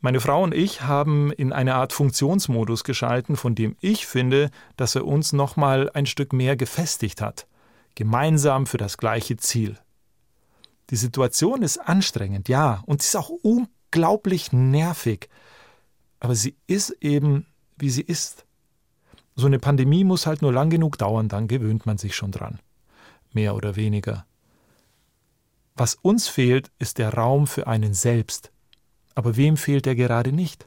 Meine 0.00 0.18
Frau 0.18 0.42
und 0.42 0.52
ich 0.52 0.82
haben 0.82 1.30
in 1.30 1.52
eine 1.52 1.76
Art 1.76 1.92
Funktionsmodus 1.92 2.82
geschalten, 2.82 3.36
von 3.36 3.54
dem 3.54 3.76
ich 3.80 4.08
finde, 4.08 4.50
dass 4.76 4.96
er 4.96 5.06
uns 5.06 5.32
nochmal 5.32 5.90
ein 5.94 6.06
Stück 6.06 6.32
mehr 6.32 6.56
gefestigt 6.56 7.22
hat. 7.22 7.46
Gemeinsam 7.94 8.66
für 8.66 8.78
das 8.78 8.98
gleiche 8.98 9.36
Ziel. 9.36 9.78
Die 10.90 10.96
Situation 10.96 11.62
ist 11.62 11.78
anstrengend, 11.78 12.48
ja, 12.48 12.82
und 12.84 13.00
sie 13.00 13.06
ist 13.06 13.16
auch 13.16 13.30
unglaublich 13.30 14.50
nervig. 14.50 15.28
Aber 16.18 16.34
sie 16.34 16.56
ist 16.66 16.90
eben, 17.00 17.46
wie 17.76 17.90
sie 17.90 18.02
ist. 18.02 18.44
So 19.38 19.46
eine 19.46 19.60
Pandemie 19.60 20.02
muss 20.02 20.26
halt 20.26 20.42
nur 20.42 20.52
lang 20.52 20.68
genug 20.68 20.98
dauern, 20.98 21.28
dann 21.28 21.46
gewöhnt 21.46 21.86
man 21.86 21.96
sich 21.96 22.16
schon 22.16 22.32
dran. 22.32 22.58
Mehr 23.32 23.54
oder 23.54 23.76
weniger. 23.76 24.26
Was 25.76 25.94
uns 25.94 26.26
fehlt, 26.26 26.72
ist 26.80 26.98
der 26.98 27.14
Raum 27.14 27.46
für 27.46 27.68
einen 27.68 27.94
selbst. 27.94 28.50
Aber 29.14 29.36
wem 29.36 29.56
fehlt 29.56 29.86
er 29.86 29.94
gerade 29.94 30.32
nicht? 30.32 30.66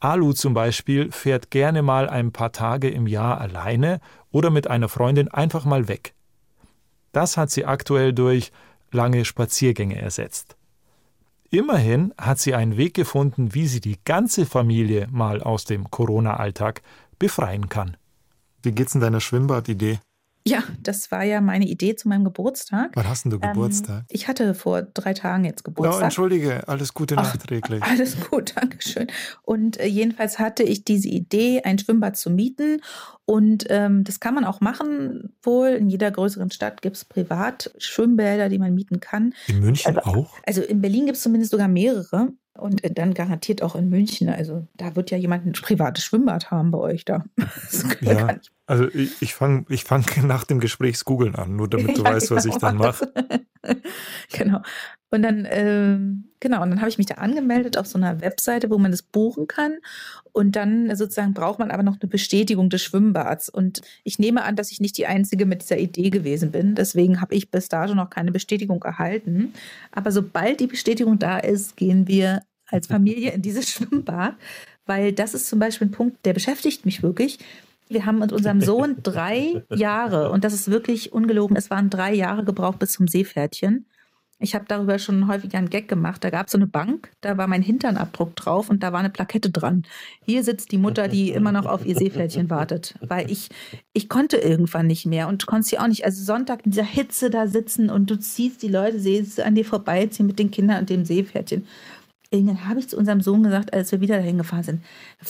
Alu 0.00 0.32
zum 0.32 0.54
Beispiel 0.54 1.12
fährt 1.12 1.50
gerne 1.50 1.82
mal 1.82 2.08
ein 2.08 2.32
paar 2.32 2.50
Tage 2.50 2.88
im 2.88 3.06
Jahr 3.06 3.42
alleine 3.42 4.00
oder 4.30 4.48
mit 4.48 4.68
einer 4.68 4.88
Freundin 4.88 5.28
einfach 5.28 5.66
mal 5.66 5.86
weg. 5.86 6.14
Das 7.12 7.36
hat 7.36 7.50
sie 7.50 7.66
aktuell 7.66 8.14
durch 8.14 8.52
lange 8.90 9.26
Spaziergänge 9.26 10.00
ersetzt. 10.00 10.56
Immerhin 11.50 12.14
hat 12.16 12.38
sie 12.38 12.54
einen 12.54 12.78
Weg 12.78 12.94
gefunden, 12.94 13.54
wie 13.54 13.66
sie 13.66 13.80
die 13.80 13.98
ganze 14.04 14.46
Familie 14.46 15.08
mal 15.10 15.42
aus 15.42 15.64
dem 15.64 15.90
Corona-Alltag 15.90 16.82
befreien 17.18 17.68
kann. 17.68 17.96
Wie 18.62 18.72
geht's 18.72 18.94
in 18.94 19.00
deiner 19.00 19.20
Schwimmbadidee? 19.20 20.00
Ja, 20.46 20.62
das 20.80 21.10
war 21.10 21.24
ja 21.24 21.40
meine 21.40 21.66
Idee 21.66 21.96
zu 21.96 22.08
meinem 22.08 22.22
Geburtstag. 22.22 22.92
Wann 22.94 23.08
hast 23.08 23.24
denn 23.24 23.32
du 23.32 23.40
Geburtstag? 23.40 23.98
Ähm, 23.98 24.06
ich 24.08 24.28
hatte 24.28 24.54
vor 24.54 24.82
drei 24.82 25.12
Tagen 25.12 25.44
jetzt 25.44 25.64
Geburtstag. 25.64 26.00
Oh, 26.00 26.04
entschuldige, 26.04 26.68
alles 26.68 26.94
Gute 26.94 27.16
nachträglich. 27.16 27.82
Alles 27.82 28.16
gut, 28.30 28.54
Dankeschön. 28.54 29.08
Und 29.42 29.80
äh, 29.80 29.86
jedenfalls 29.86 30.38
hatte 30.38 30.62
ich 30.62 30.84
diese 30.84 31.08
Idee, 31.08 31.62
ein 31.64 31.80
Schwimmbad 31.80 32.16
zu 32.16 32.30
mieten. 32.30 32.80
Und 33.24 33.66
ähm, 33.70 34.04
das 34.04 34.20
kann 34.20 34.36
man 34.36 34.44
auch 34.44 34.60
machen, 34.60 35.34
wohl. 35.42 35.70
In 35.70 35.90
jeder 35.90 36.12
größeren 36.12 36.52
Stadt 36.52 36.80
gibt 36.80 36.96
es 36.96 37.04
Privatschwimmbäder, 37.04 38.48
die 38.48 38.60
man 38.60 38.72
mieten 38.72 39.00
kann. 39.00 39.34
In 39.48 39.58
München 39.58 39.96
also, 39.96 40.08
auch? 40.08 40.38
Also 40.46 40.62
in 40.62 40.80
Berlin 40.80 41.06
gibt 41.06 41.16
es 41.16 41.24
zumindest 41.24 41.50
sogar 41.50 41.66
mehrere. 41.66 42.28
Und 42.58 42.82
dann 42.98 43.14
garantiert 43.14 43.62
auch 43.62 43.74
in 43.74 43.88
München. 43.88 44.28
Also 44.28 44.66
da 44.76 44.96
wird 44.96 45.10
ja 45.10 45.18
jemand 45.18 45.46
ein 45.46 45.52
privates 45.52 46.04
Schwimmbad 46.04 46.50
haben 46.50 46.70
bei 46.70 46.78
euch 46.78 47.04
da. 47.04 47.24
ja, 48.00 48.36
also 48.66 48.88
ich, 48.88 49.20
ich 49.20 49.34
fange 49.34 49.64
ich 49.68 49.84
fang 49.84 50.04
nach 50.26 50.44
dem 50.44 50.60
Gespräch 50.60 51.04
Googeln 51.04 51.34
an, 51.34 51.56
nur 51.56 51.68
damit 51.68 51.88
du 51.98 52.02
ja, 52.02 52.12
weißt, 52.12 52.30
was 52.30 52.44
genau, 52.44 52.54
ich 52.54 52.60
dann 52.60 52.76
mache. 52.76 53.12
genau. 54.32 54.62
Und 55.10 55.22
dann, 55.22 55.44
äh, 55.44 55.98
genau, 56.40 56.62
und 56.62 56.70
dann 56.70 56.80
habe 56.80 56.88
ich 56.88 56.98
mich 56.98 57.06
da 57.06 57.14
angemeldet 57.16 57.78
auf 57.78 57.86
so 57.86 57.96
einer 57.96 58.20
Webseite, 58.20 58.70
wo 58.70 58.78
man 58.78 58.90
das 58.90 59.02
buchen 59.02 59.46
kann. 59.46 59.78
Und 60.32 60.56
dann 60.56 60.94
sozusagen 60.96 61.32
braucht 61.32 61.58
man 61.58 61.70
aber 61.70 61.82
noch 61.82 62.00
eine 62.00 62.10
Bestätigung 62.10 62.70
des 62.70 62.82
Schwimmbads. 62.82 63.48
Und 63.48 63.82
ich 64.02 64.18
nehme 64.18 64.42
an, 64.42 64.56
dass 64.56 64.72
ich 64.72 64.80
nicht 64.80 64.98
die 64.98 65.06
Einzige 65.06 65.46
mit 65.46 65.62
dieser 65.62 65.78
Idee 65.78 66.10
gewesen 66.10 66.50
bin. 66.50 66.74
Deswegen 66.74 67.20
habe 67.20 67.34
ich 67.34 67.50
bis 67.50 67.68
dato 67.68 67.94
noch 67.94 68.10
keine 68.10 68.32
Bestätigung 68.32 68.82
erhalten. 68.82 69.54
Aber 69.92 70.10
sobald 70.10 70.60
die 70.60 70.66
Bestätigung 70.66 71.18
da 71.18 71.38
ist, 71.38 71.76
gehen 71.76 72.08
wir 72.08 72.42
als 72.66 72.86
Familie 72.88 73.30
in 73.32 73.42
dieses 73.42 73.70
Schwimmbad. 73.70 74.34
Weil 74.86 75.12
das 75.12 75.34
ist 75.34 75.48
zum 75.48 75.58
Beispiel 75.58 75.88
ein 75.88 75.92
Punkt, 75.92 76.24
der 76.26 76.32
beschäftigt 76.32 76.84
mich 76.84 77.02
wirklich. 77.02 77.38
Wir 77.88 78.06
haben 78.06 78.18
mit 78.18 78.32
unserem 78.32 78.60
Sohn 78.60 78.96
drei 79.02 79.62
Jahre, 79.74 80.30
und 80.30 80.42
das 80.42 80.52
ist 80.52 80.70
wirklich 80.70 81.12
ungelogen, 81.12 81.56
es 81.56 81.70
waren 81.70 81.90
drei 81.90 82.12
Jahre 82.12 82.44
gebraucht 82.44 82.80
bis 82.80 82.92
zum 82.92 83.06
Seepferdchen. 83.06 83.86
Ich 84.38 84.54
habe 84.54 84.66
darüber 84.68 84.98
schon 84.98 85.28
häufiger 85.28 85.56
einen 85.56 85.70
Gag 85.70 85.88
gemacht. 85.88 86.22
Da 86.22 86.28
gab 86.28 86.46
es 86.46 86.52
so 86.52 86.58
eine 86.58 86.66
Bank, 86.66 87.10
da 87.22 87.38
war 87.38 87.46
mein 87.46 87.62
Hinternabdruck 87.62 88.36
drauf 88.36 88.68
und 88.68 88.82
da 88.82 88.92
war 88.92 89.00
eine 89.00 89.08
Plakette 89.08 89.50
dran. 89.50 89.84
Hier 90.26 90.44
sitzt 90.44 90.72
die 90.72 90.78
Mutter, 90.78 91.08
die 91.08 91.30
immer 91.30 91.52
noch 91.52 91.64
auf 91.64 91.86
ihr 91.86 91.96
Seepferdchen 91.96 92.50
wartet. 92.50 92.96
Weil 93.00 93.30
ich, 93.30 93.48
ich 93.94 94.10
konnte 94.10 94.36
irgendwann 94.36 94.88
nicht 94.88 95.06
mehr 95.06 95.28
und 95.28 95.46
konnte 95.46 95.68
sie 95.68 95.78
auch 95.78 95.86
nicht. 95.86 96.04
Also 96.04 96.22
Sonntag 96.22 96.66
in 96.66 96.72
dieser 96.72 96.84
Hitze 96.84 97.30
da 97.30 97.46
sitzen 97.46 97.88
und 97.88 98.10
du 98.10 98.18
ziehst 98.18 98.62
die 98.62 98.68
Leute, 98.68 99.00
siehst 99.00 99.40
an 99.40 99.54
dir 99.54 99.64
vorbeiziehen 99.64 100.26
mit 100.26 100.38
den 100.38 100.50
Kindern 100.50 100.80
und 100.80 100.90
dem 100.90 101.06
Seepferdchen. 101.06 101.66
Irgendwann 102.30 102.68
habe 102.68 102.80
ich 102.80 102.88
zu 102.88 102.96
unserem 102.96 103.20
Sohn 103.20 103.42
gesagt, 103.42 103.72
als 103.72 103.92
wir 103.92 104.00
wieder 104.00 104.16
dahin 104.16 104.38
gefahren 104.38 104.64
sind, 104.64 104.82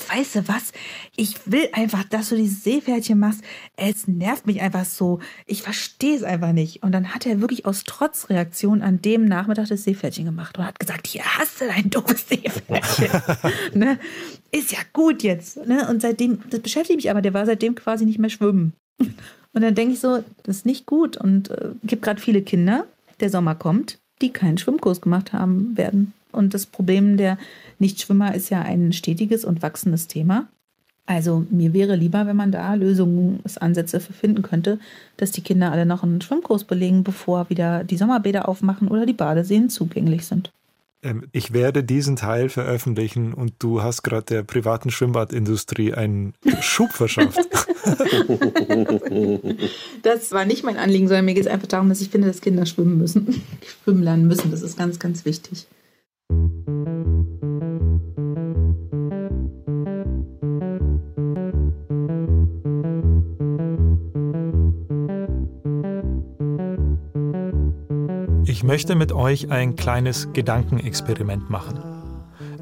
weißt 0.08 0.36
du 0.36 0.48
was, 0.48 0.72
ich 1.14 1.34
will 1.50 1.68
einfach, 1.72 2.04
dass 2.04 2.30
du 2.30 2.36
dieses 2.36 2.64
Seepferdchen 2.64 3.18
machst. 3.18 3.42
Es 3.76 4.08
nervt 4.08 4.46
mich 4.46 4.62
einfach 4.62 4.84
so. 4.84 5.20
Ich 5.46 5.62
verstehe 5.62 6.16
es 6.16 6.22
einfach 6.22 6.52
nicht. 6.52 6.82
Und 6.82 6.92
dann 6.92 7.14
hat 7.14 7.26
er 7.26 7.40
wirklich 7.40 7.66
aus 7.66 7.84
Trotzreaktion 7.84 8.82
an 8.82 9.02
dem 9.02 9.26
Nachmittag 9.26 9.68
das 9.68 9.84
Seepferdchen 9.84 10.24
gemacht 10.24 10.56
und 10.56 10.64
hat 10.64 10.78
gesagt, 10.78 11.06
hier 11.06 11.22
hast 11.24 11.60
du 11.60 11.66
dein 11.66 11.90
doofes 11.90 12.28
Seepferdchen. 12.28 13.10
ne? 13.74 13.98
Ist 14.50 14.72
ja 14.72 14.78
gut 14.92 15.22
jetzt. 15.22 15.66
Ne? 15.66 15.88
Und 15.88 16.00
seitdem, 16.00 16.38
das 16.50 16.60
beschäftigt 16.60 16.96
mich 16.96 17.10
aber, 17.10 17.20
der 17.20 17.34
war 17.34 17.44
seitdem 17.44 17.74
quasi 17.74 18.06
nicht 18.06 18.18
mehr 18.18 18.30
schwimmen. 18.30 18.72
Und 18.98 19.62
dann 19.62 19.74
denke 19.74 19.94
ich 19.94 20.00
so, 20.00 20.22
das 20.42 20.58
ist 20.58 20.66
nicht 20.66 20.86
gut. 20.86 21.16
Und 21.16 21.50
es 21.50 21.58
äh, 21.58 21.70
gibt 21.84 22.02
gerade 22.02 22.20
viele 22.20 22.42
Kinder, 22.42 22.86
der 23.20 23.30
Sommer 23.30 23.54
kommt, 23.54 23.98
die 24.20 24.30
keinen 24.30 24.58
Schwimmkurs 24.58 25.00
gemacht 25.00 25.32
haben 25.32 25.76
werden. 25.76 26.12
Und 26.36 26.54
das 26.54 26.66
Problem 26.66 27.16
der 27.16 27.38
Nichtschwimmer 27.78 28.34
ist 28.34 28.50
ja 28.50 28.62
ein 28.62 28.92
stetiges 28.92 29.44
und 29.44 29.62
wachsendes 29.62 30.06
Thema. 30.06 30.46
Also 31.06 31.46
mir 31.50 31.72
wäre 31.72 31.94
lieber, 31.94 32.26
wenn 32.26 32.36
man 32.36 32.50
da 32.50 32.74
Lösungsansätze 32.74 34.00
für 34.00 34.12
finden 34.12 34.42
könnte, 34.42 34.80
dass 35.16 35.30
die 35.30 35.40
Kinder 35.40 35.70
alle 35.70 35.86
noch 35.86 36.02
einen 36.02 36.20
Schwimmkurs 36.20 36.64
belegen, 36.64 37.04
bevor 37.04 37.48
wieder 37.48 37.84
die 37.84 37.96
Sommerbäder 37.96 38.48
aufmachen 38.48 38.88
oder 38.88 39.06
die 39.06 39.12
Badeseen 39.12 39.70
zugänglich 39.70 40.26
sind. 40.26 40.50
Ähm, 41.02 41.28
ich 41.30 41.52
werde 41.52 41.84
diesen 41.84 42.16
Teil 42.16 42.48
veröffentlichen 42.48 43.32
und 43.32 43.52
du 43.60 43.82
hast 43.82 44.02
gerade 44.02 44.24
der 44.26 44.42
privaten 44.42 44.90
Schwimmbadindustrie 44.90 45.94
einen 45.94 46.34
Schub 46.60 46.90
verschafft. 46.90 47.38
das 50.02 50.32
war 50.32 50.44
nicht 50.44 50.64
mein 50.64 50.76
Anliegen, 50.76 51.06
sondern 51.06 51.26
mir 51.26 51.34
geht 51.34 51.46
es 51.46 51.52
einfach 51.52 51.68
darum, 51.68 51.88
dass 51.88 52.00
ich 52.00 52.08
finde, 52.08 52.26
dass 52.26 52.40
Kinder 52.40 52.66
schwimmen 52.66 52.98
müssen. 52.98 53.42
Schwimmen 53.84 54.02
lernen 54.02 54.26
müssen. 54.26 54.50
Das 54.50 54.62
ist 54.62 54.76
ganz, 54.76 54.98
ganz 54.98 55.24
wichtig. 55.24 55.68
Ich 68.48 68.62
möchte 68.62 68.94
mit 68.94 69.12
euch 69.12 69.50
ein 69.50 69.76
kleines 69.76 70.32
Gedankenexperiment 70.32 71.50
machen. 71.50 71.78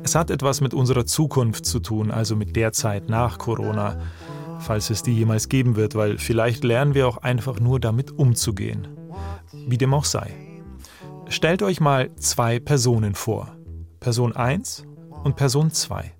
Es 0.02 0.14
hat 0.14 0.30
etwas 0.30 0.60
mit 0.60 0.74
unserer 0.74 1.06
Zukunft 1.06 1.66
zu 1.66 1.78
tun, 1.78 2.10
also 2.10 2.36
mit 2.36 2.56
der 2.56 2.72
Zeit 2.72 3.08
nach 3.08 3.38
Corona, 3.38 4.00
falls 4.60 4.90
es 4.90 5.02
die 5.02 5.14
jemals 5.14 5.48
geben 5.48 5.76
wird, 5.76 5.94
weil 5.94 6.18
vielleicht 6.18 6.64
lernen 6.64 6.94
wir 6.94 7.06
auch 7.06 7.18
einfach 7.18 7.60
nur 7.60 7.80
damit 7.80 8.12
umzugehen. 8.12 8.88
Wie 9.68 9.78
dem 9.78 9.94
auch 9.94 10.04
sei. 10.04 10.53
Stellt 11.34 11.62
euch 11.62 11.80
mal 11.80 12.14
zwei 12.16 12.60
Personen 12.60 13.14
vor. 13.14 13.56
Person 14.00 14.34
1 14.34 14.84
und 15.24 15.36
Person 15.36 15.70
2. 15.70 16.12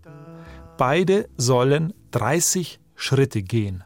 Beide 0.76 1.28
sollen 1.36 1.94
30 2.10 2.80
Schritte 2.96 3.42
gehen. 3.42 3.84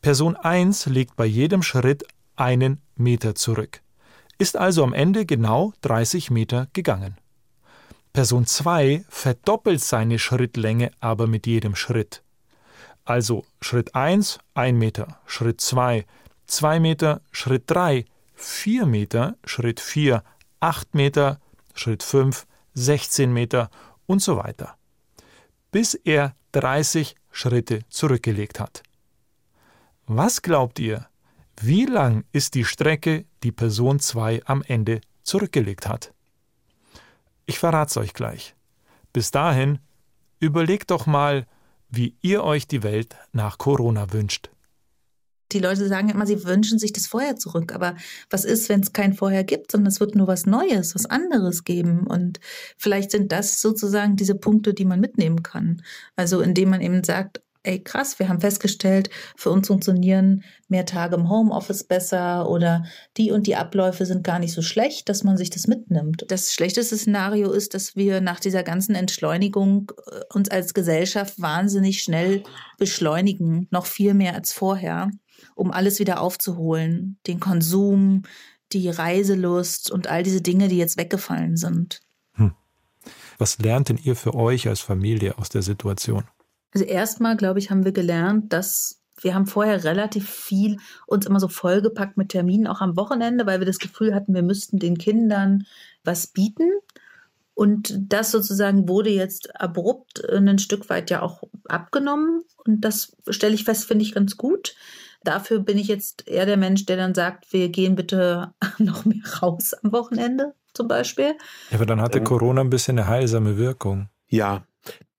Person 0.00 0.36
1 0.36 0.86
legt 0.86 1.16
bei 1.16 1.26
jedem 1.26 1.62
Schritt 1.62 2.04
einen 2.36 2.80
Meter 2.96 3.34
zurück 3.34 3.82
ist 4.42 4.56
also 4.56 4.82
am 4.82 4.92
Ende 4.92 5.24
genau 5.24 5.72
30 5.82 6.32
Meter 6.32 6.66
gegangen. 6.72 7.16
Person 8.12 8.44
2 8.44 9.04
verdoppelt 9.08 9.80
seine 9.80 10.18
Schrittlänge 10.18 10.90
aber 10.98 11.28
mit 11.28 11.46
jedem 11.46 11.76
Schritt. 11.76 12.22
Also 13.04 13.44
Schritt 13.60 13.94
1 13.94 14.40
1 14.54 14.76
Meter, 14.76 15.20
Schritt 15.26 15.60
2 15.60 16.04
2 16.46 16.80
Meter, 16.80 17.20
Schritt 17.30 17.64
3 17.68 18.04
4 18.34 18.86
Meter, 18.86 19.36
Schritt 19.44 19.78
4 19.78 20.24
8 20.62 20.94
Meter, 20.94 21.40
Schritt 21.74 22.04
5 22.04 22.46
16 22.74 23.32
Meter 23.32 23.68
und 24.06 24.22
so 24.22 24.36
weiter. 24.36 24.76
Bis 25.72 25.94
er 25.94 26.36
30 26.52 27.16
Schritte 27.32 27.80
zurückgelegt 27.88 28.60
hat. 28.60 28.84
Was 30.06 30.40
glaubt 30.40 30.78
ihr, 30.78 31.08
wie 31.60 31.84
lang 31.84 32.24
ist 32.30 32.54
die 32.54 32.64
Strecke, 32.64 33.24
die 33.42 33.50
Person 33.50 33.98
2 33.98 34.42
am 34.44 34.62
Ende 34.62 35.00
zurückgelegt 35.24 35.88
hat? 35.88 36.14
Ich 37.44 37.58
verrat's 37.58 37.96
euch 37.96 38.14
gleich. 38.14 38.54
Bis 39.12 39.32
dahin, 39.32 39.80
überlegt 40.38 40.92
doch 40.92 41.06
mal, 41.06 41.44
wie 41.88 42.14
ihr 42.22 42.44
euch 42.44 42.68
die 42.68 42.84
Welt 42.84 43.16
nach 43.32 43.58
Corona 43.58 44.12
wünscht. 44.12 44.50
Die 45.52 45.58
Leute 45.58 45.88
sagen 45.88 46.08
immer, 46.08 46.26
sie 46.26 46.44
wünschen 46.44 46.78
sich 46.78 46.92
das 46.92 47.06
Vorher 47.06 47.36
zurück. 47.36 47.74
Aber 47.74 47.96
was 48.30 48.44
ist, 48.44 48.68
wenn 48.68 48.80
es 48.80 48.92
kein 48.92 49.14
Vorher 49.14 49.44
gibt, 49.44 49.72
sondern 49.72 49.88
es 49.88 50.00
wird 50.00 50.14
nur 50.14 50.26
was 50.26 50.46
Neues, 50.46 50.94
was 50.94 51.06
anderes 51.06 51.64
geben? 51.64 52.06
Und 52.06 52.40
vielleicht 52.76 53.10
sind 53.10 53.32
das 53.32 53.60
sozusagen 53.60 54.16
diese 54.16 54.34
Punkte, 54.34 54.74
die 54.74 54.84
man 54.84 55.00
mitnehmen 55.00 55.42
kann. 55.42 55.82
Also 56.16 56.40
indem 56.40 56.70
man 56.70 56.80
eben 56.80 57.04
sagt, 57.04 57.40
ey 57.64 57.82
krass, 57.82 58.18
wir 58.18 58.28
haben 58.28 58.40
festgestellt, 58.40 59.10
für 59.36 59.50
uns 59.50 59.68
funktionieren 59.68 60.42
mehr 60.68 60.86
Tage 60.86 61.14
im 61.14 61.28
Homeoffice 61.28 61.84
besser 61.84 62.48
oder 62.48 62.84
die 63.16 63.30
und 63.30 63.46
die 63.46 63.56
Abläufe 63.56 64.04
sind 64.06 64.24
gar 64.24 64.38
nicht 64.38 64.52
so 64.52 64.62
schlecht, 64.62 65.08
dass 65.08 65.22
man 65.22 65.36
sich 65.36 65.50
das 65.50 65.66
mitnimmt. 65.66 66.24
Das 66.28 66.52
schlechteste 66.52 66.96
Szenario 66.96 67.52
ist, 67.52 67.74
dass 67.74 67.94
wir 67.94 68.20
nach 68.20 68.40
dieser 68.40 68.62
ganzen 68.62 68.94
Entschleunigung 68.94 69.92
äh, 70.06 70.20
uns 70.34 70.50
als 70.50 70.74
Gesellschaft 70.74 71.40
wahnsinnig 71.40 72.02
schnell 72.02 72.42
beschleunigen, 72.78 73.68
noch 73.70 73.86
viel 73.86 74.14
mehr 74.14 74.34
als 74.34 74.52
vorher, 74.52 75.10
um 75.54 75.70
alles 75.70 75.98
wieder 75.98 76.20
aufzuholen, 76.20 77.18
den 77.26 77.40
Konsum, 77.40 78.22
die 78.72 78.88
Reiselust 78.88 79.90
und 79.90 80.06
all 80.06 80.22
diese 80.22 80.40
Dinge, 80.40 80.68
die 80.68 80.78
jetzt 80.78 80.96
weggefallen 80.96 81.56
sind. 81.56 82.00
Hm. 82.34 82.52
Was 83.38 83.58
lernt 83.58 83.88
denn 83.88 83.98
ihr 84.02 84.16
für 84.16 84.34
euch 84.34 84.68
als 84.68 84.80
Familie 84.80 85.38
aus 85.38 85.48
der 85.48 85.62
Situation? 85.62 86.24
Also 86.72 86.86
erstmal, 86.86 87.36
glaube 87.36 87.58
ich, 87.58 87.70
haben 87.70 87.84
wir 87.84 87.92
gelernt, 87.92 88.52
dass 88.52 89.02
wir 89.20 89.34
haben 89.34 89.46
vorher 89.46 89.84
relativ 89.84 90.28
viel 90.28 90.78
uns 91.06 91.26
immer 91.26 91.38
so 91.38 91.48
vollgepackt 91.48 92.16
mit 92.16 92.30
Terminen, 92.30 92.66
auch 92.66 92.80
am 92.80 92.96
Wochenende, 92.96 93.46
weil 93.46 93.60
wir 93.60 93.66
das 93.66 93.78
Gefühl 93.78 94.14
hatten, 94.14 94.34
wir 94.34 94.42
müssten 94.42 94.78
den 94.78 94.98
Kindern 94.98 95.66
was 96.02 96.28
bieten. 96.28 96.70
Und 97.54 97.94
das 98.12 98.30
sozusagen 98.30 98.88
wurde 98.88 99.10
jetzt 99.10 99.60
abrupt 99.60 100.26
ein 100.28 100.58
Stück 100.58 100.88
weit 100.88 101.10
ja 101.10 101.22
auch 101.22 101.42
abgenommen. 101.68 102.42
Und 102.64 102.80
das 102.80 103.16
stelle 103.28 103.54
ich 103.54 103.64
fest, 103.64 103.84
finde 103.84 104.04
ich 104.04 104.14
ganz 104.14 104.36
gut. 104.36 104.74
Dafür 105.24 105.60
bin 105.60 105.78
ich 105.78 105.88
jetzt 105.88 106.28
eher 106.28 106.46
der 106.46 106.56
Mensch, 106.56 106.86
der 106.86 106.96
dann 106.96 107.14
sagt, 107.14 107.52
wir 107.52 107.68
gehen 107.68 107.94
bitte 107.94 108.52
noch 108.78 109.04
mehr 109.04 109.22
raus 109.40 109.74
am 109.82 109.92
Wochenende 109.92 110.54
zum 110.74 110.88
Beispiel. 110.88 111.34
Ja, 111.70 111.76
aber 111.76 111.86
dann 111.86 112.00
hatte 112.00 112.18
ähm, 112.18 112.24
Corona 112.24 112.60
ein 112.60 112.70
bisschen 112.70 112.98
eine 112.98 113.08
heilsame 113.08 113.56
Wirkung. 113.58 114.08
Ja, 114.28 114.64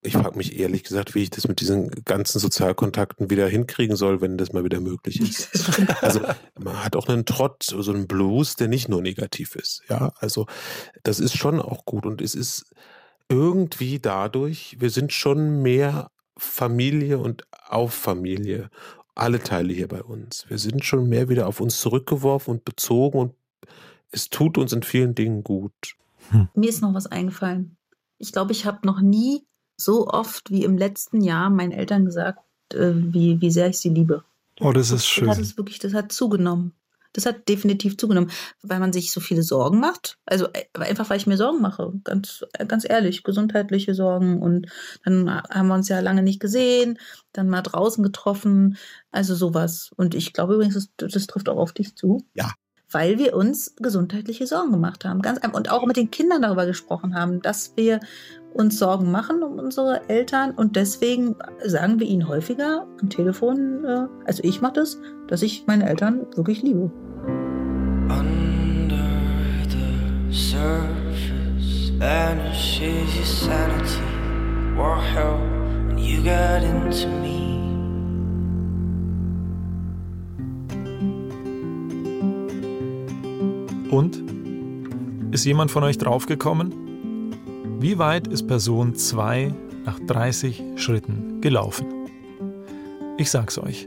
ich 0.05 0.13
frage 0.13 0.37
mich 0.37 0.59
ehrlich 0.59 0.83
gesagt, 0.83 1.15
wie 1.15 1.23
ich 1.23 1.29
das 1.29 1.47
mit 1.47 1.61
diesen 1.61 1.89
ganzen 2.03 2.39
Sozialkontakten 2.39 3.29
wieder 3.29 3.47
hinkriegen 3.47 3.95
soll, 3.95 4.19
wenn 4.19 4.37
das 4.37 4.51
mal 4.51 4.65
wieder 4.65 4.81
möglich 4.81 5.21
ist. 5.21 5.49
Also 6.01 6.19
man 6.59 6.83
hat 6.83 6.95
auch 6.95 7.07
einen 7.07 7.25
Trott, 7.25 7.63
so 7.63 7.91
einen 7.91 8.07
Blues, 8.07 8.57
der 8.57 8.67
nicht 8.67 8.89
nur 8.89 9.01
negativ 9.01 9.55
ist. 9.55 9.81
Ja, 9.89 10.11
also 10.19 10.45
das 11.03 11.19
ist 11.19 11.37
schon 11.37 11.61
auch 11.61 11.85
gut 11.85 12.05
und 12.05 12.21
es 12.21 12.35
ist 12.35 12.65
irgendwie 13.29 13.99
dadurch, 13.99 14.75
wir 14.79 14.89
sind 14.89 15.13
schon 15.13 15.61
mehr 15.61 16.11
Familie 16.37 17.19
und 17.19 17.43
auf 17.69 17.93
Familie. 17.93 18.69
Alle 19.15 19.39
Teile 19.39 19.73
hier 19.73 19.87
bei 19.87 20.01
uns. 20.01 20.45
Wir 20.49 20.57
sind 20.57 20.83
schon 20.83 21.07
mehr 21.07 21.29
wieder 21.29 21.47
auf 21.47 21.61
uns 21.61 21.79
zurückgeworfen 21.79 22.55
und 22.55 22.65
bezogen 22.65 23.19
und 23.19 23.33
es 24.11 24.29
tut 24.29 24.57
uns 24.57 24.73
in 24.73 24.83
vielen 24.83 25.15
Dingen 25.15 25.43
gut. 25.43 25.73
Hm. 26.29 26.47
Mir 26.55 26.69
ist 26.69 26.81
noch 26.81 26.93
was 26.93 27.07
eingefallen 27.07 27.77
Ich 28.17 28.31
glaube, 28.31 28.51
ich 28.51 28.65
habe 28.65 28.85
noch 28.85 29.01
nie 29.01 29.43
so 29.77 30.07
oft 30.07 30.49
wie 30.49 30.63
im 30.63 30.77
letzten 30.77 31.21
Jahr 31.21 31.49
meinen 31.49 31.71
Eltern 31.71 32.05
gesagt, 32.05 32.39
äh, 32.73 32.93
wie, 32.95 33.41
wie 33.41 33.51
sehr 33.51 33.69
ich 33.69 33.79
sie 33.79 33.89
liebe. 33.89 34.23
Oh, 34.59 34.71
das 34.71 34.91
ist 34.91 35.05
schön. 35.05 35.27
Das 35.27 35.37
hat 35.39 35.57
wirklich, 35.57 35.79
das 35.79 35.93
hat 35.93 36.11
zugenommen. 36.11 36.73
Das 37.13 37.25
hat 37.25 37.47
definitiv 37.47 37.97
zugenommen, 37.97 38.31
weil 38.61 38.79
man 38.79 38.91
sich 38.91 39.11
so 39.11 39.19
viele 39.19 39.43
Sorgen 39.43 39.79
macht. 39.79 40.17
Also 40.25 40.47
äh, 40.53 40.65
einfach, 40.79 41.09
weil 41.09 41.17
ich 41.17 41.27
mir 41.27 41.37
Sorgen 41.37 41.61
mache, 41.61 41.93
ganz, 42.03 42.43
äh, 42.53 42.65
ganz 42.65 42.87
ehrlich, 42.87 43.23
gesundheitliche 43.23 43.93
Sorgen. 43.93 44.41
Und 44.41 44.67
dann 45.05 45.29
haben 45.29 45.67
wir 45.67 45.75
uns 45.75 45.89
ja 45.89 45.99
lange 45.99 46.23
nicht 46.23 46.39
gesehen, 46.39 46.99
dann 47.31 47.49
mal 47.49 47.61
draußen 47.61 48.03
getroffen, 48.03 48.77
also 49.11 49.35
sowas. 49.35 49.91
Und 49.95 50.15
ich 50.15 50.33
glaube 50.33 50.55
übrigens, 50.55 50.89
das, 50.97 51.11
das 51.11 51.27
trifft 51.27 51.49
auch 51.49 51.57
auf 51.57 51.71
dich 51.71 51.95
zu. 51.95 52.25
Ja. 52.33 52.51
Weil 52.93 53.17
wir 53.17 53.35
uns 53.35 53.75
gesundheitliche 53.77 54.47
Sorgen 54.47 54.71
gemacht 54.71 55.03
haben. 55.03 55.21
Ganz. 55.21 55.39
Und 55.53 55.69
auch 55.71 55.85
mit 55.85 55.97
den 55.97 56.11
Kindern 56.11 56.43
darüber 56.43 56.65
gesprochen 56.65 57.15
haben, 57.15 57.41
dass 57.41 57.73
wir 57.75 57.99
uns 58.53 58.77
Sorgen 58.77 59.11
machen 59.11 59.43
um 59.43 59.57
unsere 59.59 60.07
Eltern 60.09 60.51
und 60.51 60.75
deswegen 60.75 61.35
sagen 61.65 61.99
wir 61.99 62.07
ihnen 62.07 62.27
häufiger 62.27 62.87
am 63.01 63.09
Telefon, 63.09 63.83
äh, 63.83 64.05
also 64.25 64.43
ich 64.43 64.61
mache 64.61 64.73
das, 64.73 64.99
dass 65.27 65.41
ich 65.41 65.65
meine 65.65 65.89
Eltern 65.89 66.27
wirklich 66.35 66.61
liebe. 66.61 66.91
Under 68.09 68.95
the 69.69 70.31
surface 70.31 71.13
your 72.83 73.25
sanity, 73.25 74.75
war 74.75 75.01
hell, 75.01 75.39
and 75.89 75.99
you 75.99 76.21
got 76.23 76.63
into 76.63 77.07
me. 77.07 77.42
Und? 83.93 84.23
Ist 85.29 85.45
jemand 85.45 85.69
von 85.69 85.83
euch 85.83 85.99
draufgekommen? 85.99 86.73
Wie 87.79 87.99
weit 87.99 88.27
ist 88.27 88.47
Person 88.47 88.95
2 88.95 89.53
nach 89.85 89.99
30 89.99 90.63
Schritten 90.77 91.41
gelaufen? 91.41 91.85
Ich 93.19 93.29
sag's 93.29 93.59
euch. 93.59 93.85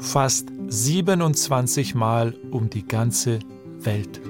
Fast 0.00 0.48
27 0.66 1.94
Mal 1.94 2.34
um 2.50 2.68
die 2.70 2.84
ganze 2.88 3.38
Welt. 3.78 4.20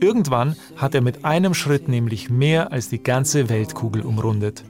Irgendwann 0.00 0.56
hat 0.76 0.94
er 0.94 1.02
mit 1.02 1.26
einem 1.26 1.52
Schritt 1.52 1.86
nämlich 1.86 2.30
mehr 2.30 2.72
als 2.72 2.88
die 2.88 3.02
ganze 3.02 3.50
Weltkugel 3.50 4.00
umrundet. 4.00 4.64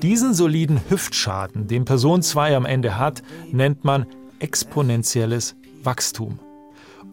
Diesen 0.00 0.32
soliden 0.32 0.80
Hüftschaden, 0.88 1.66
den 1.66 1.84
Person 1.84 2.22
2 2.22 2.56
am 2.56 2.64
Ende 2.64 2.98
hat, 2.98 3.22
nennt 3.50 3.84
man 3.84 4.06
exponentielles 4.38 5.56
Wachstum. 5.84 6.38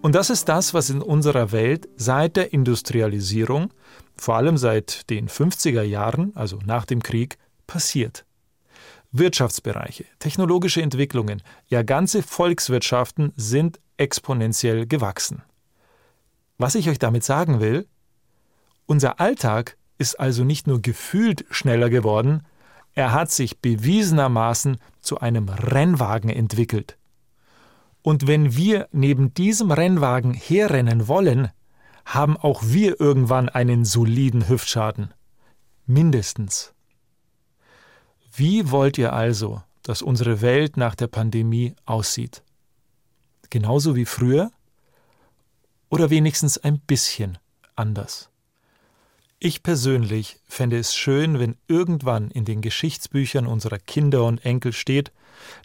Und 0.02 0.16
das 0.16 0.30
ist 0.30 0.48
das, 0.48 0.74
was 0.74 0.90
in 0.90 1.02
unserer 1.02 1.52
Welt 1.52 1.90
seit 1.98 2.38
der 2.38 2.54
Industrialisierung 2.54 3.72
vor 4.16 4.36
allem 4.36 4.58
seit 4.58 5.10
den 5.10 5.30
50er 5.30 5.82
Jahren, 5.82 6.36
also 6.36 6.60
nach 6.66 6.86
dem 6.86 7.02
Krieg, 7.02 7.38
passiert. 7.68 8.26
Wirtschaftsbereiche, 9.12 10.06
technologische 10.20 10.82
Entwicklungen, 10.82 11.42
ja 11.68 11.84
ganze 11.84 12.22
Volkswirtschaften 12.22 13.34
sind 13.36 13.80
exponentiell 13.98 14.86
gewachsen. 14.86 15.42
Was 16.58 16.76
ich 16.76 16.90
euch 16.90 17.00
damit 17.00 17.24
sagen 17.24 17.60
will, 17.60 17.88
unser 18.86 19.20
Alltag 19.20 19.78
ist 19.98 20.20
also 20.20 20.44
nicht 20.44 20.68
nur 20.68 20.82
gefühlt 20.82 21.46
schneller 21.50 21.90
geworden, 21.90 22.46
er 22.94 23.14
hat 23.14 23.32
sich 23.32 23.60
bewiesenermaßen 23.60 24.78
zu 25.02 25.20
einem 25.20 25.50
Rennwagen 25.50 26.30
entwickelt. 26.30 26.99
Und 28.02 28.28
wenn 28.28 28.56
wir 28.56 28.88
neben 28.92 29.34
diesem 29.34 29.72
Rennwagen 29.72 30.34
herrennen 30.34 31.08
wollen, 31.08 31.50
haben 32.06 32.38
auch 32.38 32.64
wir 32.64 33.00
irgendwann 33.00 33.50
einen 33.50 33.86
soliden 33.86 34.48
Hüftschaden. 34.48 35.14
Mindestens. 35.86 36.74
Wie 38.32 38.72
wollt 38.72 38.98
ihr 38.98 39.14
also, 39.14 39.62
dass 39.84 40.02
unsere 40.02 40.42
Welt 40.42 40.78
nach 40.78 40.96
der 40.96 41.08
Pandemie 41.08 41.76
aussieht? 41.86 42.44
Genauso 43.50 43.96
wie 43.96 44.06
früher? 44.06 44.52
Oder 45.90 46.10
wenigstens 46.10 46.58
ein 46.58 46.80
bisschen 46.80 47.38
anders? 47.76 48.30
Ich 49.42 49.64
persönlich 49.64 50.38
fände 50.48 50.78
es 50.78 50.94
schön, 50.94 51.40
wenn 51.40 51.56
irgendwann 51.70 52.30
in 52.30 52.44
den 52.44 52.62
Geschichtsbüchern 52.62 53.48
unserer 53.48 53.80
Kinder 53.80 54.26
und 54.26 54.44
Enkel 54.44 54.74
steht, 54.74 55.14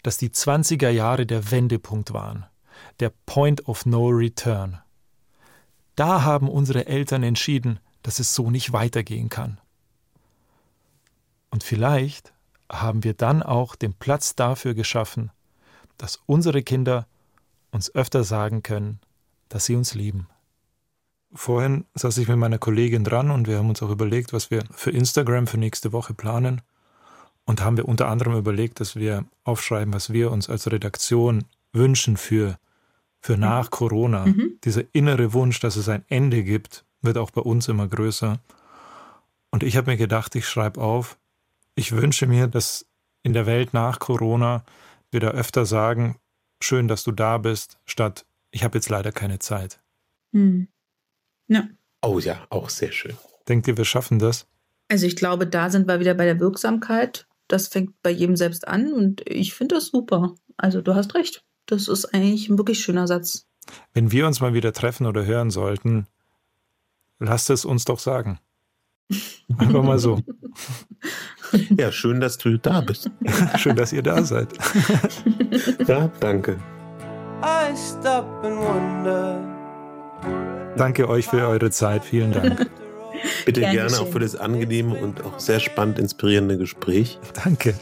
dass 0.01 0.15
die 0.15 0.29
20er 0.29 0.89
Jahre 0.89 1.25
der 1.25 1.51
Wendepunkt 1.51 2.13
waren, 2.13 2.45
der 3.01 3.11
Point 3.25 3.67
of 3.67 3.85
No 3.85 4.07
Return. 4.07 4.79
Da 5.97 6.23
haben 6.23 6.47
unsere 6.47 6.87
Eltern 6.87 7.23
entschieden, 7.23 7.79
dass 8.01 8.19
es 8.19 8.33
so 8.33 8.49
nicht 8.49 8.71
weitergehen 8.71 9.27
kann. 9.27 9.59
Und 11.49 11.65
vielleicht 11.65 12.31
haben 12.71 13.03
wir 13.03 13.13
dann 13.13 13.43
auch 13.43 13.75
den 13.75 13.93
Platz 13.93 14.35
dafür 14.35 14.73
geschaffen, 14.73 15.31
dass 15.97 16.21
unsere 16.25 16.63
Kinder 16.63 17.07
uns 17.71 17.93
öfter 17.93 18.23
sagen 18.23 18.63
können, 18.63 18.99
dass 19.49 19.65
sie 19.65 19.75
uns 19.75 19.95
lieben. 19.95 20.29
Vorhin 21.35 21.85
saß 21.93 22.17
ich 22.17 22.27
mit 22.27 22.37
meiner 22.37 22.57
Kollegin 22.57 23.03
dran 23.03 23.29
und 23.29 23.47
wir 23.47 23.57
haben 23.57 23.69
uns 23.69 23.83
auch 23.83 23.91
überlegt, 23.91 24.33
was 24.33 24.51
wir 24.51 24.63
für 24.71 24.91
Instagram 24.91 25.47
für 25.47 25.57
nächste 25.57 25.91
Woche 25.91 26.13
planen. 26.13 26.61
Und 27.45 27.63
haben 27.63 27.77
wir 27.77 27.87
unter 27.87 28.07
anderem 28.07 28.35
überlegt, 28.35 28.79
dass 28.79 28.95
wir 28.95 29.25
aufschreiben, 29.43 29.93
was 29.93 30.11
wir 30.11 30.31
uns 30.31 30.49
als 30.49 30.71
Redaktion 30.71 31.43
wünschen 31.73 32.17
für 32.17 32.57
für 33.25 33.35
mhm. 33.35 33.41
nach 33.41 33.71
Corona. 33.71 34.27
Mhm. 34.27 34.59
Dieser 34.63 34.83
innere 34.93 35.33
Wunsch, 35.33 35.59
dass 35.59 35.75
es 35.75 35.89
ein 35.89 36.05
Ende 36.09 36.43
gibt, 36.43 36.85
wird 37.01 37.17
auch 37.17 37.31
bei 37.31 37.41
uns 37.41 37.67
immer 37.67 37.87
größer. 37.87 38.39
Und 39.49 39.63
ich 39.63 39.77
habe 39.77 39.91
mir 39.91 39.97
gedacht, 39.97 40.35
ich 40.35 40.47
schreibe 40.47 40.79
auf, 40.79 41.17
ich 41.73 41.91
wünsche 41.91 42.27
mir, 42.27 42.47
dass 42.47 42.85
in 43.23 43.33
der 43.33 43.47
Welt 43.47 43.73
nach 43.73 43.97
Corona 43.97 44.63
wir 45.09 45.21
da 45.21 45.29
öfter 45.29 45.65
sagen, 45.65 46.17
schön, 46.61 46.87
dass 46.87 47.03
du 47.03 47.11
da 47.11 47.39
bist, 47.39 47.79
statt 47.85 48.25
ich 48.51 48.63
habe 48.63 48.77
jetzt 48.77 48.89
leider 48.89 49.11
keine 49.11 49.39
Zeit. 49.39 49.81
Mhm. 50.31 50.67
Ja. 51.47 51.67
Oh 52.01 52.19
ja, 52.19 52.45
auch 52.49 52.69
sehr 52.69 52.91
schön. 52.91 53.15
Denkt 53.47 53.67
ihr, 53.67 53.77
wir 53.77 53.85
schaffen 53.85 54.19
das? 54.19 54.47
Also 54.87 55.05
ich 55.07 55.15
glaube, 55.15 55.47
da 55.47 55.69
sind 55.69 55.87
wir 55.87 55.99
wieder 55.99 56.13
bei 56.13 56.25
der 56.25 56.39
Wirksamkeit. 56.39 57.27
Das 57.47 57.67
fängt 57.67 58.01
bei 58.01 58.09
jedem 58.09 58.35
selbst 58.35 58.67
an 58.67 58.93
und 58.93 59.27
ich 59.27 59.53
finde 59.53 59.75
das 59.75 59.87
super. 59.87 60.35
Also 60.57 60.81
du 60.81 60.95
hast 60.95 61.15
recht. 61.15 61.43
Das 61.65 61.87
ist 61.87 62.13
eigentlich 62.13 62.49
ein 62.49 62.57
wirklich 62.57 62.79
schöner 62.79 63.07
Satz. 63.07 63.47
Wenn 63.93 64.11
wir 64.11 64.27
uns 64.27 64.41
mal 64.41 64.53
wieder 64.53 64.73
treffen 64.73 65.07
oder 65.07 65.25
hören 65.25 65.49
sollten, 65.49 66.07
lasst 67.19 67.49
es 67.49 67.65
uns 67.65 67.85
doch 67.85 67.99
sagen. 67.99 68.39
Einfach 69.57 69.83
mal 69.83 69.99
so. 69.99 70.21
Ja, 71.77 71.91
schön, 71.91 72.19
dass 72.19 72.39
du 72.39 72.57
da 72.57 72.81
bist. 72.81 73.09
schön, 73.57 73.75
dass 73.75 73.93
ihr 73.93 74.01
da 74.01 74.23
seid. 74.23 74.49
ja, 75.87 76.07
danke. 76.19 76.59
Danke 80.77 81.07
euch 81.09 81.27
für 81.27 81.47
eure 81.47 81.69
Zeit. 81.71 82.03
Vielen 82.03 82.31
Dank. 82.31 82.69
Bitte 83.45 83.61
gerne, 83.61 83.75
gerne 83.75 83.99
auch 83.99 84.07
für 84.07 84.19
das 84.19 84.35
angenehme 84.35 84.95
und 84.95 85.23
auch 85.23 85.39
sehr 85.39 85.59
spannend 85.59 85.99
inspirierende 85.99 86.57
Gespräch. 86.57 87.19
Danke. 87.43 87.73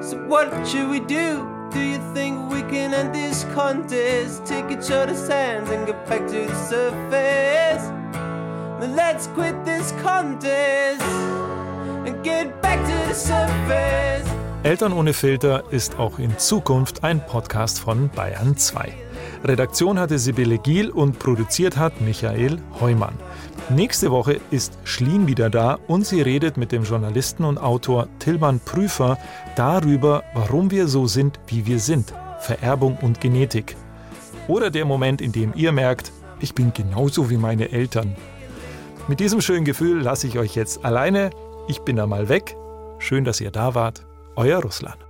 So 0.00 0.16
what 0.28 0.48
should 0.66 0.90
we 0.90 1.00
do? 1.00 1.44
Do 1.72 1.80
you 1.80 1.98
think 2.14 2.38
we 2.50 2.62
can 2.70 2.92
end 2.92 3.12
this 3.12 3.44
contest? 3.54 4.46
Take 4.46 4.70
each 4.70 4.90
other's 4.90 5.28
hands 5.28 5.68
and 5.70 5.86
get 5.86 6.06
back 6.06 6.26
to 6.28 6.46
the 6.46 6.54
surface. 6.68 7.90
Then 8.80 8.94
let's 8.94 9.28
quit 9.34 9.54
this 9.64 9.92
contest 10.02 11.02
and 12.06 12.22
get 12.22 12.62
back 12.62 12.78
to 12.84 13.08
the 13.08 13.14
surface. 13.14 14.24
Eltern 14.62 14.92
ohne 14.92 15.12
Filter 15.12 15.64
ist 15.70 15.98
auch 15.98 16.18
in 16.18 16.38
Zukunft 16.38 17.04
ein 17.04 17.24
Podcast 17.24 17.78
von 17.78 18.08
Bayern 18.10 18.56
2. 18.56 19.05
Redaktion 19.48 19.98
hatte 19.98 20.18
Sibylle 20.18 20.58
Giel 20.58 20.90
und 20.90 21.18
produziert 21.18 21.76
hat 21.76 22.00
Michael 22.00 22.58
Heumann. 22.80 23.14
Nächste 23.68 24.10
Woche 24.10 24.40
ist 24.50 24.78
Schlien 24.84 25.26
wieder 25.26 25.50
da 25.50 25.78
und 25.86 26.06
sie 26.06 26.22
redet 26.22 26.56
mit 26.56 26.72
dem 26.72 26.84
Journalisten 26.84 27.44
und 27.44 27.58
Autor 27.58 28.08
Tilman 28.18 28.60
Prüfer 28.60 29.18
darüber, 29.56 30.22
warum 30.34 30.70
wir 30.70 30.88
so 30.88 31.06
sind, 31.06 31.40
wie 31.48 31.66
wir 31.66 31.80
sind. 31.80 32.14
Vererbung 32.40 32.98
und 33.02 33.20
Genetik. 33.20 33.76
Oder 34.48 34.70
der 34.70 34.84
Moment, 34.84 35.20
in 35.20 35.32
dem 35.32 35.52
ihr 35.54 35.72
merkt, 35.72 36.12
ich 36.40 36.54
bin 36.54 36.72
genauso 36.72 37.30
wie 37.30 37.36
meine 37.36 37.72
Eltern. 37.72 38.16
Mit 39.08 39.20
diesem 39.20 39.40
schönen 39.40 39.64
Gefühl 39.64 40.00
lasse 40.00 40.26
ich 40.26 40.38
euch 40.38 40.54
jetzt 40.54 40.84
alleine. 40.84 41.30
Ich 41.68 41.80
bin 41.80 41.96
da 41.96 42.06
mal 42.06 42.28
weg. 42.28 42.56
Schön, 42.98 43.24
dass 43.24 43.40
ihr 43.40 43.50
da 43.50 43.74
wart. 43.74 44.06
Euer 44.36 44.60
Russland. 44.60 45.05